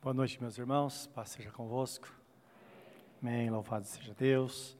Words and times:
Boa 0.00 0.14
noite, 0.14 0.40
meus 0.40 0.56
irmãos. 0.56 1.08
Paz 1.08 1.30
seja 1.30 1.50
convosco. 1.50 2.08
Amém. 3.20 3.50
Louvado 3.50 3.84
seja 3.84 4.14
Deus. 4.14 4.78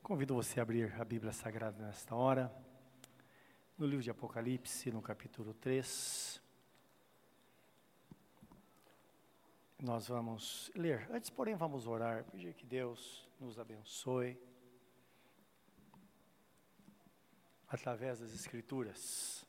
Convido 0.00 0.32
você 0.32 0.60
a 0.60 0.62
abrir 0.62 0.94
a 0.94 1.04
Bíblia 1.04 1.32
Sagrada 1.32 1.84
nesta 1.84 2.14
hora, 2.14 2.48
no 3.76 3.84
livro 3.84 4.00
de 4.00 4.12
Apocalipse, 4.12 4.92
no 4.92 5.02
capítulo 5.02 5.54
3. 5.54 6.40
Nós 9.80 10.06
vamos 10.06 10.70
ler. 10.72 11.10
Antes, 11.10 11.30
porém, 11.30 11.56
vamos 11.56 11.88
orar, 11.88 12.22
pedir 12.22 12.54
que 12.54 12.64
Deus 12.64 13.28
nos 13.40 13.58
abençoe 13.58 14.40
através 17.68 18.20
das 18.20 18.32
Escrituras. 18.32 19.44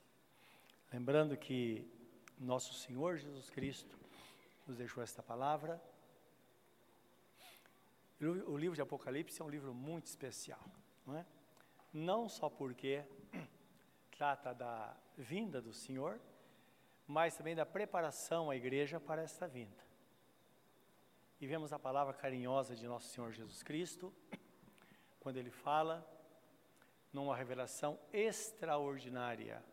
Lembrando 0.91 1.37
que 1.37 1.87
nosso 2.39 2.73
Senhor 2.73 3.17
Jesus 3.17 3.51
Cristo 3.51 4.08
nos 4.69 4.77
deixou 4.77 5.01
esta 5.01 5.23
palavra. 5.23 5.81
O 8.21 8.55
livro 8.55 8.75
de 8.75 8.81
Apocalipse 8.81 9.41
é 9.41 9.43
um 9.43 9.49
livro 9.49 9.73
muito 9.73 10.05
especial, 10.05 10.63
não 11.05 11.17
é? 11.17 11.25
Não 11.91 12.29
só 12.29 12.49
porque 12.49 13.03
trata 14.11 14.53
da 14.53 14.95
vinda 15.17 15.59
do 15.59 15.73
Senhor, 15.73 16.19
mas 17.07 17.35
também 17.35 17.55
da 17.55 17.65
preparação 17.65 18.51
à 18.51 18.55
igreja 18.55 18.99
para 18.99 19.23
esta 19.23 19.47
vinda. 19.47 19.83
E 21.41 21.47
vemos 21.47 21.73
a 21.73 21.79
palavra 21.79 22.13
carinhosa 22.13 22.75
de 22.75 22.85
nosso 22.85 23.07
Senhor 23.07 23.31
Jesus 23.31 23.63
Cristo, 23.63 24.13
quando 25.19 25.37
ele 25.37 25.49
fala 25.49 26.07
numa 27.11 27.35
revelação 27.35 27.99
extraordinária 28.13 29.63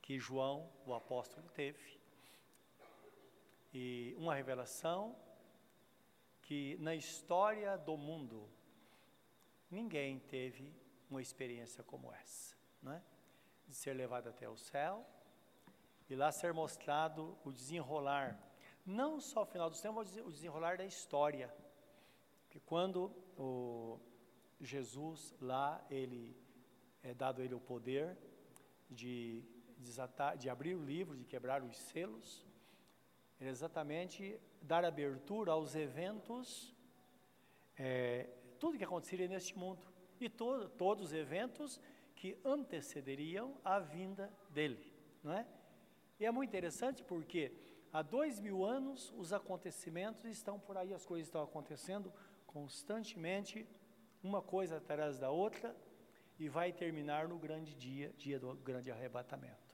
que 0.00 0.20
João, 0.20 0.70
o 0.86 0.94
apóstolo, 0.94 1.48
teve. 1.48 2.01
E 3.72 4.14
uma 4.18 4.34
revelação 4.34 5.16
que 6.42 6.76
na 6.78 6.94
história 6.94 7.76
do 7.78 7.96
mundo 7.96 8.48
ninguém 9.70 10.18
teve 10.18 10.74
uma 11.08 11.22
experiência 11.22 11.82
como 11.82 12.12
essa, 12.12 12.56
né? 12.82 13.02
De 13.66 13.74
ser 13.74 13.94
levado 13.94 14.28
até 14.28 14.48
o 14.48 14.56
céu 14.56 15.06
e 16.10 16.14
lá 16.14 16.30
ser 16.30 16.52
mostrado 16.52 17.38
o 17.42 17.50
desenrolar, 17.50 18.38
não 18.84 19.18
só 19.18 19.42
o 19.42 19.46
final 19.46 19.70
dos 19.70 19.80
tempos, 19.80 20.14
mas 20.14 20.26
o 20.26 20.30
desenrolar 20.30 20.76
da 20.76 20.84
história. 20.84 21.50
Que 22.50 22.60
quando 22.60 23.10
o 23.38 23.98
Jesus 24.60 25.34
lá 25.40 25.82
ele 25.88 26.36
é 27.02 27.14
dado 27.14 27.40
ele 27.42 27.54
o 27.54 27.60
poder 27.60 28.16
de 28.90 29.42
desatar, 29.78 30.36
de 30.36 30.50
abrir 30.50 30.74
o 30.74 30.84
livro, 30.84 31.16
de 31.16 31.24
quebrar 31.24 31.62
os 31.62 31.76
selos, 31.76 32.46
é 33.42 33.48
exatamente 33.48 34.40
dar 34.60 34.84
abertura 34.84 35.52
aos 35.52 35.74
eventos, 35.74 36.72
é, 37.76 38.28
tudo 38.58 38.78
que 38.78 38.84
aconteceria 38.84 39.26
neste 39.26 39.58
mundo 39.58 39.84
e 40.20 40.28
to, 40.28 40.68
todos 40.78 41.06
os 41.06 41.12
eventos 41.12 41.80
que 42.14 42.38
antecederiam 42.44 43.56
a 43.64 43.80
vinda 43.80 44.32
dele, 44.50 44.92
não 45.24 45.32
é? 45.32 45.44
E 46.20 46.24
é 46.24 46.30
muito 46.30 46.50
interessante 46.50 47.02
porque 47.02 47.52
há 47.92 48.00
dois 48.00 48.38
mil 48.38 48.64
anos 48.64 49.12
os 49.16 49.32
acontecimentos 49.32 50.24
estão 50.26 50.60
por 50.60 50.76
aí, 50.76 50.94
as 50.94 51.04
coisas 51.04 51.26
estão 51.26 51.42
acontecendo 51.42 52.12
constantemente, 52.46 53.66
uma 54.22 54.40
coisa 54.40 54.76
atrás 54.76 55.18
da 55.18 55.30
outra, 55.30 55.74
e 56.38 56.48
vai 56.48 56.72
terminar 56.72 57.26
no 57.26 57.38
grande 57.38 57.74
dia, 57.74 58.12
dia 58.16 58.38
do 58.38 58.54
grande 58.54 58.90
arrebatamento. 58.90 59.71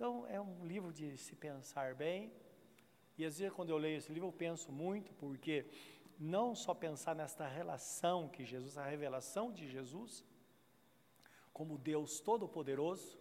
Então, 0.00 0.26
é 0.28 0.40
um 0.40 0.64
livro 0.64 0.94
de 0.94 1.14
se 1.18 1.36
pensar 1.36 1.94
bem. 1.94 2.32
E 3.18 3.24
às 3.26 3.38
vezes, 3.38 3.54
quando 3.54 3.68
eu 3.68 3.76
leio 3.76 3.98
esse 3.98 4.10
livro, 4.10 4.28
eu 4.28 4.32
penso 4.32 4.72
muito, 4.72 5.12
porque 5.12 5.66
não 6.18 6.54
só 6.54 6.72
pensar 6.72 7.14
nesta 7.14 7.46
relação 7.46 8.26
que 8.26 8.42
Jesus, 8.42 8.78
a 8.78 8.86
revelação 8.86 9.52
de 9.52 9.68
Jesus, 9.68 10.24
como 11.52 11.76
Deus 11.76 12.18
Todo-Poderoso, 12.18 13.18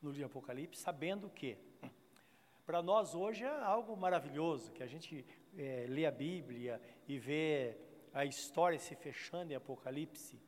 no 0.00 0.10
livro 0.10 0.18
de 0.18 0.24
Apocalipse, 0.30 0.80
sabendo 0.80 1.28
que, 1.28 1.58
para 2.64 2.80
nós 2.80 3.16
hoje 3.16 3.42
é 3.42 3.48
algo 3.48 3.96
maravilhoso, 3.96 4.70
que 4.70 4.84
a 4.84 4.86
gente 4.86 5.26
é, 5.58 5.86
lê 5.88 6.06
a 6.06 6.12
Bíblia 6.12 6.80
e 7.08 7.18
vê 7.18 7.76
a 8.12 8.24
história 8.24 8.78
se 8.78 8.94
fechando 8.94 9.52
em 9.52 9.56
Apocalipse, 9.56 10.40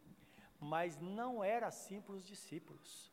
mas 0.61 0.97
não 0.97 1.43
era 1.43 1.67
assim 1.67 2.01
para 2.01 2.15
os 2.15 2.25
discípulos. 2.25 3.13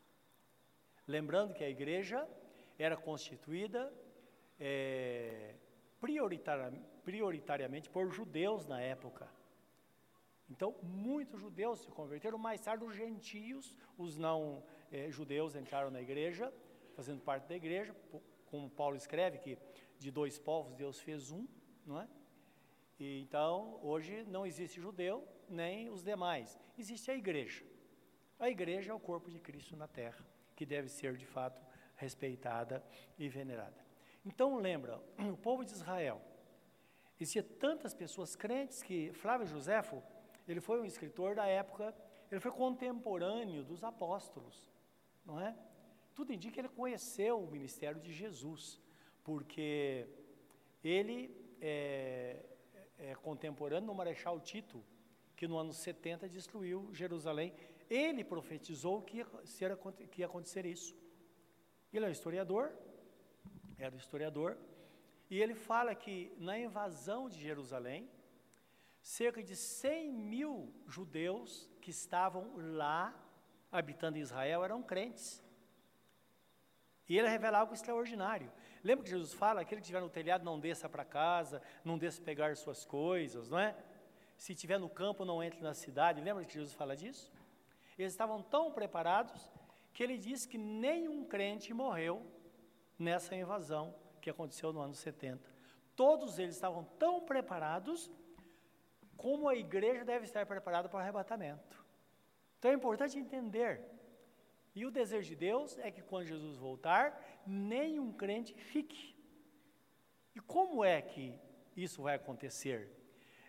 Lembrando 1.08 1.56
que 1.56 1.64
a 1.64 1.70
igreja 1.70 2.30
era 2.78 2.98
constituída 2.98 3.94
é, 4.60 5.56
prioritariamente 7.04 7.90
por 7.90 8.10
judeus 8.12 8.66
na 8.66 8.82
época. 8.82 9.30
Então, 10.50 10.76
muitos 10.84 11.40
judeus 11.40 11.80
se 11.80 11.88
converteram, 11.90 12.38
mais 12.38 12.62
tarde 12.62 12.84
os 12.84 12.96
gentios, 12.96 13.78
os 13.98 14.18
não 14.18 14.64
é, 14.92 15.10
judeus 15.10 15.56
entraram 15.56 15.90
na 15.90 16.02
igreja, 16.02 16.54
fazendo 16.96 17.22
parte 17.22 17.48
da 17.48 17.56
igreja, 17.56 17.96
como 18.48 18.70
Paulo 18.70 18.96
escreve 18.96 19.40
que 19.40 19.58
de 19.98 20.12
dois 20.12 20.38
povos 20.38 20.76
Deus 20.76 21.00
fez 21.00 21.32
um, 21.32 21.48
não 21.86 22.00
é? 22.00 22.08
E, 23.00 23.22
então, 23.22 23.80
hoje 23.82 24.24
não 24.26 24.46
existe 24.46 24.80
judeu 24.80 25.28
nem 25.50 25.90
os 25.90 26.04
demais, 26.04 26.60
existe 26.78 27.10
a 27.10 27.16
igreja. 27.16 27.66
A 28.40 28.50
igreja 28.50 28.92
é 28.92 28.94
o 28.94 29.00
corpo 29.00 29.30
de 29.32 29.40
Cristo 29.40 29.76
na 29.76 29.88
terra, 29.88 30.24
que 30.56 30.66
deve 30.66 30.90
ser 30.90 31.16
de 31.16 31.26
fato 31.26 31.66
respeitada 32.04 32.84
e 33.18 33.28
venerada. 33.28 33.82
Então 34.26 34.58
lembra, 34.58 35.02
o 35.34 35.38
povo 35.38 35.66
de 35.66 35.72
Israel, 35.72 36.22
existia 37.20 37.44
tantas 37.44 37.94
pessoas 37.94 38.36
crentes 38.36 38.84
que 38.84 39.12
Flávio 39.14 39.48
Joséfo, 39.48 40.02
ele 40.48 40.62
foi 40.62 40.82
um 40.82 40.86
escritor 40.86 41.36
da 41.36 41.46
época, 41.46 41.96
ele 42.32 42.40
foi 42.40 42.52
contemporâneo 42.52 43.64
dos 43.64 43.84
apóstolos, 43.84 44.70
não 45.26 45.40
é? 45.40 45.56
Tudo 46.16 46.32
indica 46.32 46.54
que 46.54 46.60
ele 46.62 46.70
conheceu 46.70 47.40
o 47.40 47.50
ministério 47.50 48.00
de 48.00 48.14
Jesus, 48.14 48.80
porque 49.24 50.08
ele 50.84 51.36
é, 51.60 52.44
é 53.00 53.16
contemporâneo 53.16 53.88
do 53.88 53.96
Marechal 53.96 54.40
Tito, 54.40 54.84
que 55.36 55.48
no 55.48 55.58
ano 55.58 55.74
70 55.74 56.30
destruiu 56.30 56.90
Jerusalém. 56.94 57.54
Ele 57.90 58.24
profetizou 58.24 59.02
que 59.02 59.18
ia, 59.18 59.28
que 60.12 60.22
ia 60.22 60.26
acontecer 60.26 60.66
isso. 60.66 60.96
Ele 61.94 62.06
é 62.06 62.08
um 62.08 62.12
historiador, 62.12 62.74
era 63.78 63.94
um 63.94 63.98
historiador, 63.98 64.58
e 65.30 65.42
ele 65.42 65.54
fala 65.54 65.94
que 65.94 66.36
na 66.38 66.58
invasão 66.58 67.30
de 67.30 67.40
Jerusalém, 67.40 68.10
cerca 69.02 69.44
de 69.44 69.56
100 69.56 70.12
mil 70.12 70.74
judeus 70.88 71.70
que 71.82 71.92
estavam 71.92 72.54
lá, 72.56 73.14
habitando 73.72 74.18
Israel, 74.18 74.64
eram 74.64 74.82
crentes. 74.82 75.44
E 77.08 77.18
ele 77.18 77.28
revela 77.28 77.60
algo 77.60 77.74
extraordinário. 77.74 78.52
Lembra 78.84 79.04
que 79.04 79.10
Jesus 79.10 79.34
fala: 79.34 79.62
aquele 79.62 79.82
que 79.82 79.86
estiver 79.86 80.02
no 80.02 80.10
telhado 80.10 80.44
não 80.44 80.60
desça 80.60 80.88
para 80.88 81.04
casa, 81.04 81.62
não 81.84 81.98
desça 81.98 82.22
pegar 82.22 82.56
suas 82.56 82.86
coisas, 82.86 83.50
não 83.50 83.60
é? 83.60 83.76
Se 84.38 84.54
estiver 84.54 84.80
no 84.80 84.90
campo, 84.90 85.26
não 85.26 85.44
entre 85.44 85.62
na 85.62 85.74
cidade. 85.74 86.22
Lembra 86.22 86.46
que 86.46 86.54
Jesus 86.54 86.74
fala 86.74 86.96
disso? 86.96 87.32
Eles 87.98 88.14
estavam 88.14 88.42
tão 88.42 88.72
preparados 88.72 89.52
que 89.94 90.02
ele 90.02 90.18
diz 90.18 90.46
que 90.46 90.58
nenhum 90.58 91.24
crente 91.24 91.74
morreu 91.74 92.26
nessa 92.98 93.36
invasão 93.36 93.96
que 94.20 94.30
aconteceu 94.30 94.74
no 94.74 94.80
ano 94.80 94.96
70. 94.96 95.48
Todos 95.96 96.40
eles 96.40 96.56
estavam 96.56 96.84
tão 96.98 97.22
preparados 97.22 98.10
como 99.16 99.48
a 99.48 99.56
igreja 99.56 100.04
deve 100.04 100.26
estar 100.26 100.46
preparada 100.46 100.90
para 100.90 100.98
o 100.98 101.02
arrebatamento. 101.02 101.86
Então 102.58 102.72
é 102.72 102.74
importante 102.74 103.20
entender. 103.20 103.82
E 104.74 104.86
o 104.86 104.92
desejo 104.92 105.30
de 105.30 105.36
Deus 105.36 105.78
é 105.78 105.92
que 105.92 106.02
quando 106.02 106.26
Jesus 106.26 106.58
voltar, 106.58 107.22
nenhum 107.46 108.12
crente 108.12 108.56
fique. 108.56 109.16
E 110.36 110.40
como 110.40 110.84
é 110.84 111.00
que 111.02 111.40
isso 111.76 112.02
vai 112.02 112.16
acontecer? 112.16 112.92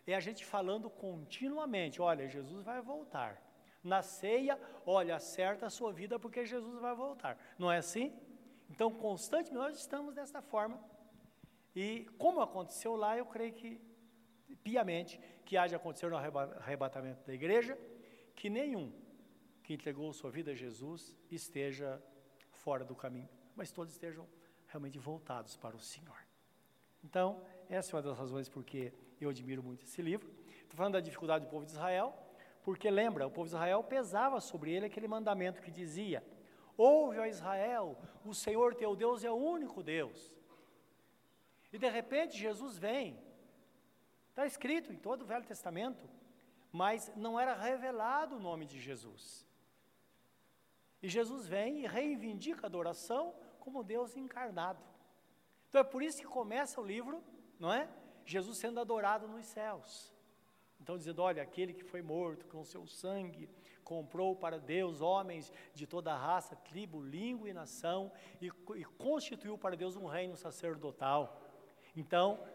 É 0.06 0.14
a 0.14 0.20
gente 0.20 0.44
falando 0.44 0.90
continuamente: 0.90 2.02
olha, 2.02 2.28
Jesus 2.28 2.62
vai 2.62 2.82
voltar 2.82 3.43
na 3.84 4.02
ceia, 4.02 4.58
olha, 4.86 5.16
acerta 5.16 5.66
a 5.66 5.70
sua 5.70 5.92
vida 5.92 6.18
porque 6.18 6.44
Jesus 6.44 6.80
vai 6.80 6.94
voltar. 6.94 7.38
Não 7.58 7.70
é 7.70 7.76
assim? 7.76 8.12
Então, 8.70 8.90
constantemente 8.90 9.54
nós 9.54 9.78
estamos 9.78 10.14
dessa 10.14 10.40
forma. 10.40 10.82
E 11.76 12.06
como 12.18 12.40
aconteceu 12.40 12.96
lá, 12.96 13.16
eu 13.16 13.26
creio 13.26 13.52
que, 13.52 13.80
piamente, 14.62 15.20
que 15.44 15.56
há 15.56 15.66
de 15.66 15.74
acontecer 15.74 16.10
no 16.10 16.16
arrebatamento 16.16 17.26
da 17.26 17.34
igreja, 17.34 17.78
que 18.34 18.48
nenhum 18.48 18.92
que 19.62 19.74
entregou 19.74 20.12
sua 20.12 20.30
vida 20.30 20.52
a 20.52 20.54
Jesus 20.54 21.16
esteja 21.30 22.02
fora 22.50 22.84
do 22.84 22.94
caminho, 22.94 23.28
mas 23.54 23.70
todos 23.70 23.92
estejam 23.92 24.26
realmente 24.66 24.98
voltados 24.98 25.56
para 25.56 25.76
o 25.76 25.80
Senhor. 25.80 26.18
Então, 27.02 27.44
essa 27.68 27.92
é 27.92 27.94
uma 27.96 28.02
das 28.02 28.18
razões 28.18 28.48
porque 28.48 28.92
eu 29.20 29.28
admiro 29.30 29.62
muito 29.62 29.84
esse 29.84 30.00
livro. 30.00 30.32
Estou 30.62 30.76
falando 30.76 30.94
da 30.94 31.00
dificuldade 31.00 31.44
do 31.44 31.50
povo 31.50 31.66
de 31.66 31.72
Israel, 31.72 32.14
porque 32.64 32.90
lembra, 32.90 33.26
o 33.26 33.30
povo 33.30 33.46
de 33.46 33.54
Israel 33.54 33.84
pesava 33.84 34.40
sobre 34.40 34.72
ele 34.72 34.86
aquele 34.86 35.06
mandamento 35.06 35.60
que 35.60 35.70
dizia: 35.70 36.24
Ouve, 36.76 37.18
ó 37.18 37.26
Israel, 37.26 37.96
o 38.24 38.34
Senhor 38.34 38.74
teu 38.74 38.96
Deus 38.96 39.22
é 39.22 39.30
o 39.30 39.34
único 39.36 39.82
Deus. 39.82 40.32
E 41.70 41.78
de 41.78 41.88
repente 41.88 42.38
Jesus 42.38 42.78
vem. 42.78 43.22
Está 44.30 44.46
escrito 44.46 44.92
em 44.92 44.96
todo 44.96 45.22
o 45.22 45.26
Velho 45.26 45.44
Testamento, 45.44 46.08
mas 46.72 47.12
não 47.14 47.38
era 47.38 47.54
revelado 47.54 48.36
o 48.36 48.40
nome 48.40 48.64
de 48.64 48.80
Jesus. 48.80 49.46
E 51.02 51.08
Jesus 51.08 51.46
vem 51.46 51.84
e 51.84 51.86
reivindica 51.86 52.64
a 52.64 52.66
adoração 52.66 53.34
como 53.60 53.84
Deus 53.84 54.16
encarnado. 54.16 54.82
Então 55.68 55.82
é 55.82 55.84
por 55.84 56.02
isso 56.02 56.18
que 56.18 56.26
começa 56.26 56.80
o 56.80 56.84
livro, 56.84 57.22
não 57.60 57.70
é? 57.70 57.88
Jesus 58.24 58.56
sendo 58.56 58.80
adorado 58.80 59.28
nos 59.28 59.44
céus. 59.44 60.13
Então, 60.84 60.98
dizendo: 60.98 61.22
olha, 61.22 61.42
aquele 61.42 61.72
que 61.72 61.82
foi 61.82 62.02
morto 62.02 62.46
com 62.46 62.62
seu 62.62 62.86
sangue 62.86 63.48
comprou 63.82 64.36
para 64.36 64.58
Deus 64.58 65.00
homens 65.00 65.50
de 65.72 65.86
toda 65.86 66.14
raça, 66.14 66.54
tribo, 66.56 67.00
língua 67.00 67.48
e 67.48 67.54
nação, 67.54 68.12
e, 68.38 68.48
e 68.76 68.84
constituiu 68.84 69.56
para 69.56 69.76
Deus 69.76 69.96
um 69.96 70.04
reino 70.04 70.36
sacerdotal. 70.36 71.40
Então, 71.96 72.46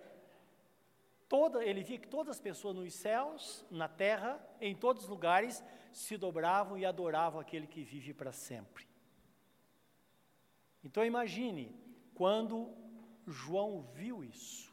toda, 1.28 1.66
ele 1.66 1.82
via 1.82 1.98
que 1.98 2.08
todas 2.08 2.36
as 2.36 2.40
pessoas 2.40 2.76
nos 2.76 2.94
céus, 2.94 3.66
na 3.72 3.88
terra, 3.88 4.40
em 4.62 4.76
todos 4.76 5.06
os 5.06 5.10
lugares, 5.10 5.64
se 5.92 6.16
dobravam 6.16 6.78
e 6.78 6.86
adoravam 6.86 7.42
aquele 7.42 7.66
que 7.66 7.84
vive 7.84 8.14
para 8.14 8.32
sempre. 8.32 8.88
Então 10.84 11.04
imagine 11.04 11.76
quando 12.14 12.72
João 13.26 13.82
viu 13.82 14.24
isso, 14.24 14.72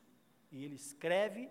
e 0.53 0.63
ele 0.63 0.75
escreve 0.75 1.49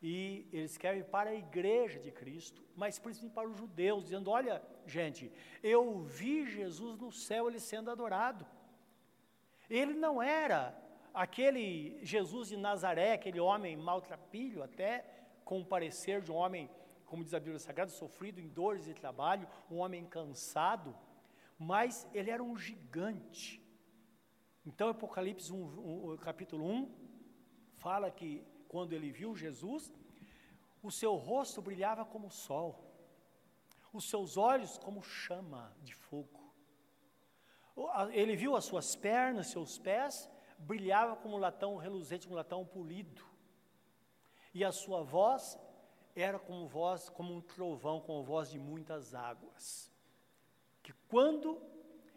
e 0.00 0.48
ele 0.52 0.64
escreve 0.64 1.02
para 1.02 1.30
a 1.30 1.34
igreja 1.34 1.98
de 1.98 2.10
Cristo, 2.10 2.62
mas 2.76 2.98
principalmente 2.98 3.34
para 3.34 3.48
os 3.48 3.56
judeus, 3.56 4.04
dizendo: 4.04 4.30
Olha, 4.30 4.62
gente, 4.86 5.32
eu 5.62 6.00
vi 6.02 6.46
Jesus 6.46 6.98
no 6.98 7.10
céu, 7.10 7.48
ele 7.48 7.58
sendo 7.58 7.90
adorado. 7.90 8.46
Ele 9.68 9.94
não 9.94 10.22
era 10.22 10.76
aquele 11.12 11.98
Jesus 12.02 12.48
de 12.48 12.56
Nazaré, 12.56 13.14
aquele 13.14 13.40
homem 13.40 13.76
maltrapilho, 13.76 14.62
até 14.62 15.04
com 15.44 15.60
o 15.60 15.64
parecer 15.64 16.22
de 16.22 16.30
um 16.30 16.36
homem, 16.36 16.70
como 17.04 17.24
diz 17.24 17.34
a 17.34 17.40
Bíblia 17.40 17.58
Sagrada, 17.58 17.90
sofrido 17.90 18.40
em 18.40 18.48
dores 18.48 18.86
e 18.86 18.94
trabalho, 18.94 19.48
um 19.70 19.78
homem 19.78 20.04
cansado, 20.06 20.94
mas 21.58 22.08
ele 22.14 22.30
era 22.30 22.42
um 22.42 22.56
gigante. 22.56 23.60
Então, 24.64 24.90
Apocalipse 24.90 25.52
1, 25.52 26.12
1, 26.12 26.16
capítulo 26.18 26.64
1, 26.64 26.94
fala 27.78 28.10
que 28.10 28.46
quando 28.68 28.92
ele 28.92 29.10
viu 29.10 29.34
Jesus, 29.34 29.92
o 30.82 30.90
seu 30.90 31.14
rosto 31.16 31.60
brilhava 31.60 32.04
como 32.04 32.28
o 32.28 32.30
sol, 32.30 32.84
os 33.92 34.08
seus 34.08 34.36
olhos 34.36 34.78
como 34.78 35.02
chama 35.02 35.74
de 35.82 35.94
fogo. 35.94 36.38
Ele 38.12 38.36
viu 38.36 38.54
as 38.56 38.64
suas 38.64 38.94
pernas, 38.94 39.48
seus 39.48 39.78
pés, 39.78 40.28
brilhava 40.58 41.16
como 41.16 41.36
um 41.36 41.40
latão 41.40 41.76
reluzente, 41.76 42.26
como 42.26 42.34
um 42.34 42.42
latão 42.42 42.64
polido. 42.64 43.24
E 44.52 44.64
a 44.64 44.72
sua 44.72 45.02
voz 45.02 45.58
era 46.14 46.38
como 46.38 46.66
voz, 46.66 47.08
como 47.08 47.32
um 47.32 47.40
trovão, 47.40 48.00
como 48.00 48.24
voz 48.24 48.50
de 48.50 48.58
muitas 48.58 49.14
águas. 49.14 49.90
Que 50.82 50.92
quando 51.08 51.60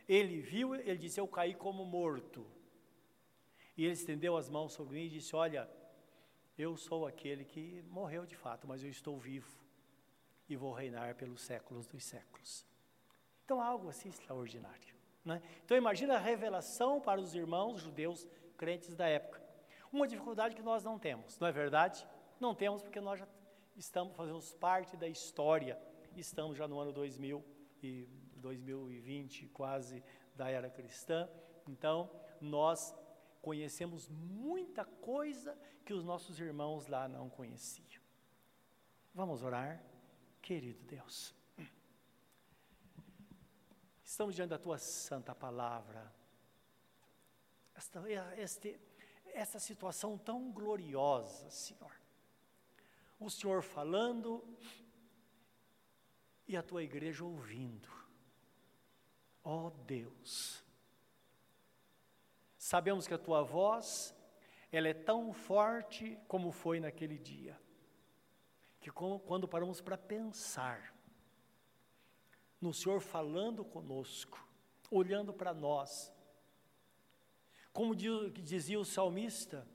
ele 0.07 0.41
viu, 0.41 0.73
ele 0.73 0.97
disse: 0.97 1.19
Eu 1.19 1.27
caí 1.27 1.53
como 1.53 1.85
morto. 1.85 2.45
E 3.77 3.83
ele 3.85 3.93
estendeu 3.93 4.35
as 4.35 4.49
mãos 4.49 4.73
sobre 4.73 4.95
mim 4.95 5.05
e 5.05 5.09
disse: 5.09 5.35
Olha, 5.35 5.69
eu 6.61 6.77
sou 6.77 7.07
aquele 7.07 7.43
que 7.43 7.83
morreu 7.89 8.25
de 8.25 8.35
fato, 8.35 8.67
mas 8.67 8.83
eu 8.83 8.89
estou 8.89 9.17
vivo 9.17 9.51
e 10.47 10.55
vou 10.55 10.71
reinar 10.71 11.15
pelos 11.15 11.41
séculos 11.41 11.87
dos 11.87 12.03
séculos. 12.03 12.65
Então, 13.43 13.61
algo 13.61 13.89
assim 13.89 14.09
extraordinário. 14.09 14.95
Né? 15.25 15.41
Então, 15.63 15.75
imagina 15.75 16.15
a 16.15 16.19
revelação 16.19 17.01
para 17.01 17.19
os 17.19 17.33
irmãos 17.33 17.81
judeus 17.81 18.27
crentes 18.57 18.95
da 18.95 19.07
época. 19.07 19.41
Uma 19.91 20.07
dificuldade 20.07 20.55
que 20.55 20.61
nós 20.61 20.83
não 20.83 20.97
temos, 20.97 21.37
não 21.39 21.47
é 21.47 21.51
verdade? 21.51 22.07
Não 22.39 22.55
temos 22.55 22.81
porque 22.81 23.01
nós 23.01 23.19
já 23.19 23.27
estamos, 23.75 24.15
fazemos 24.15 24.53
parte 24.53 24.95
da 24.95 25.07
história, 25.07 25.77
estamos 26.15 26.57
já 26.57 26.67
no 26.67 26.79
ano 26.79 26.91
2000 26.91 27.43
e 27.83 28.07
2020, 28.35 29.47
quase 29.49 30.03
da 30.35 30.49
era 30.49 30.69
cristã. 30.69 31.29
Então, 31.67 32.09
nós 32.39 32.95
conhecemos 33.41 34.07
muita 34.07 34.85
coisa 34.85 35.57
que 35.83 35.93
os 35.93 36.03
nossos 36.03 36.39
irmãos 36.39 36.87
lá 36.87 37.07
não 37.07 37.29
conheciam. 37.29 38.01
Vamos 39.13 39.43
orar, 39.43 39.83
querido 40.41 40.83
Deus. 40.85 41.33
Estamos 44.03 44.35
diante 44.35 44.49
da 44.49 44.59
tua 44.59 44.77
santa 44.77 45.33
palavra. 45.33 46.13
Esta, 47.73 48.03
este, 48.37 48.79
esta 49.33 49.59
situação 49.59 50.17
tão 50.17 50.51
gloriosa, 50.51 51.49
Senhor. 51.49 51.91
O 53.19 53.29
Senhor 53.29 53.63
falando 53.63 54.43
e 56.47 56.57
a 56.57 56.61
tua 56.63 56.83
igreja 56.83 57.23
ouvindo. 57.23 57.89
Ó 59.43 59.67
oh 59.67 59.69
Deus, 59.69 60.63
Sabemos 62.71 63.05
que 63.05 63.13
a 63.13 63.17
tua 63.17 63.43
voz, 63.43 64.15
ela 64.71 64.87
é 64.87 64.93
tão 64.93 65.33
forte 65.33 66.17
como 66.25 66.53
foi 66.53 66.79
naquele 66.79 67.17
dia. 67.17 67.59
Que 68.79 68.89
quando 68.89 69.45
paramos 69.45 69.81
para 69.81 69.97
pensar 69.97 70.95
no 72.61 72.73
Senhor 72.73 73.01
falando 73.01 73.65
conosco, 73.65 74.41
olhando 74.89 75.33
para 75.33 75.53
nós, 75.53 76.13
como 77.73 77.93
dizia 77.93 78.79
o 78.79 78.85
salmista, 78.85 79.67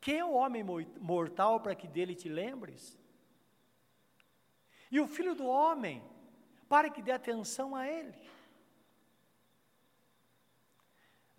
quem 0.00 0.18
é 0.18 0.24
o 0.24 0.32
homem 0.32 0.64
mortal 0.98 1.60
para 1.60 1.76
que 1.76 1.86
dele 1.86 2.16
te 2.16 2.28
lembres? 2.28 2.98
E 4.90 4.98
o 4.98 5.06
filho 5.06 5.36
do 5.36 5.46
homem, 5.46 6.02
para 6.68 6.90
que 6.90 7.00
dê 7.00 7.12
atenção 7.12 7.76
a 7.76 7.86
ele. 7.86 8.12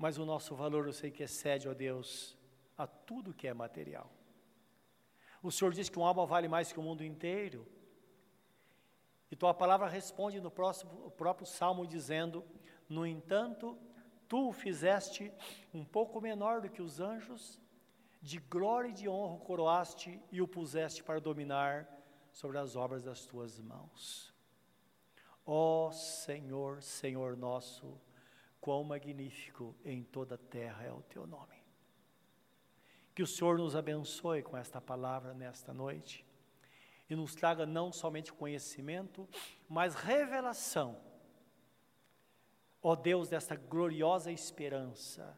Mas 0.04 0.18
o 0.18 0.26
nosso 0.26 0.54
valor 0.54 0.86
eu 0.86 0.92
sei 0.92 1.10
que 1.10 1.24
excede, 1.24 1.70
ó 1.70 1.74
Deus, 1.74 2.38
a 2.78 2.86
tudo 2.86 3.34
que 3.34 3.48
é 3.48 3.54
material. 3.54 4.12
O 5.42 5.50
Senhor 5.50 5.74
diz 5.74 5.88
que 5.88 5.98
uma 5.98 6.10
alma 6.10 6.26
vale 6.26 6.50
mais 6.50 6.74
que 6.74 6.80
o 6.82 6.84
mundo 6.84 7.06
inteiro. 7.06 7.66
E 9.32 9.36
tua 9.38 9.54
palavra 9.54 9.88
responde 9.88 10.42
no 10.42 10.52
próximo, 10.52 11.10
próprio 11.12 11.48
salmo 11.48 11.88
dizendo: 11.88 12.44
No 12.90 13.08
entanto, 13.08 13.80
tu 14.28 14.50
o 14.50 14.52
fizeste 14.52 15.32
um 15.74 15.86
pouco 15.86 16.20
menor 16.20 16.60
do 16.60 16.70
que 16.70 16.82
os 16.82 17.00
anjos, 17.00 17.62
de 18.22 18.40
glória 18.40 18.90
e 18.90 18.94
de 18.94 19.08
honra 19.08 19.36
o 19.36 19.40
coroaste 19.40 20.22
e 20.30 20.42
o 20.42 20.48
puseste 20.50 21.02
para 21.02 21.22
dominar 21.22 21.88
sobre 22.30 22.58
as 22.58 22.76
obras 22.76 23.06
das 23.06 23.26
tuas 23.26 23.58
mãos. 23.58 24.34
Ó 25.46 25.94
Senhor, 25.94 26.82
Senhor 26.82 27.38
nosso, 27.38 27.98
Quão 28.64 28.82
magnífico 28.82 29.76
em 29.84 30.06
toda 30.06 30.36
a 30.36 30.38
terra 30.38 30.86
é 30.86 30.92
o 30.94 31.02
teu 31.02 31.28
nome. 31.28 31.62
Que 33.14 33.22
o 33.22 33.28
Senhor 33.28 33.58
nos 33.58 33.76
abençoe 33.76 34.42
com 34.42 34.56
esta 34.56 34.80
palavra 34.80 35.34
nesta 35.34 35.74
noite 35.74 36.26
e 37.10 37.14
nos 37.14 37.36
traga 37.36 37.66
não 37.66 37.92
somente 37.92 38.32
conhecimento, 38.32 39.28
mas 39.68 39.96
revelação. 39.96 40.98
Ó 42.82 42.96
Deus, 42.96 43.28
desta 43.28 43.54
gloriosa 43.58 44.32
esperança 44.32 45.38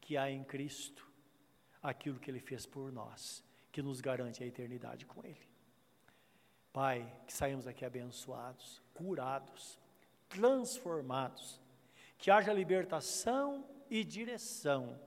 que 0.00 0.16
há 0.16 0.30
em 0.30 0.44
Cristo, 0.44 1.10
aquilo 1.82 2.20
que 2.20 2.30
Ele 2.30 2.38
fez 2.38 2.66
por 2.66 2.92
nós, 2.92 3.42
que 3.72 3.82
nos 3.82 4.00
garante 4.00 4.44
a 4.44 4.46
eternidade 4.46 5.06
com 5.06 5.24
Ele. 5.24 5.50
Pai, 6.72 7.20
que 7.26 7.32
saímos 7.32 7.66
aqui 7.66 7.84
abençoados, 7.84 8.80
curados, 8.94 9.76
transformados 10.28 11.59
que 12.20 12.30
haja 12.30 12.52
libertação 12.52 13.66
e 13.88 14.04
direção. 14.04 15.00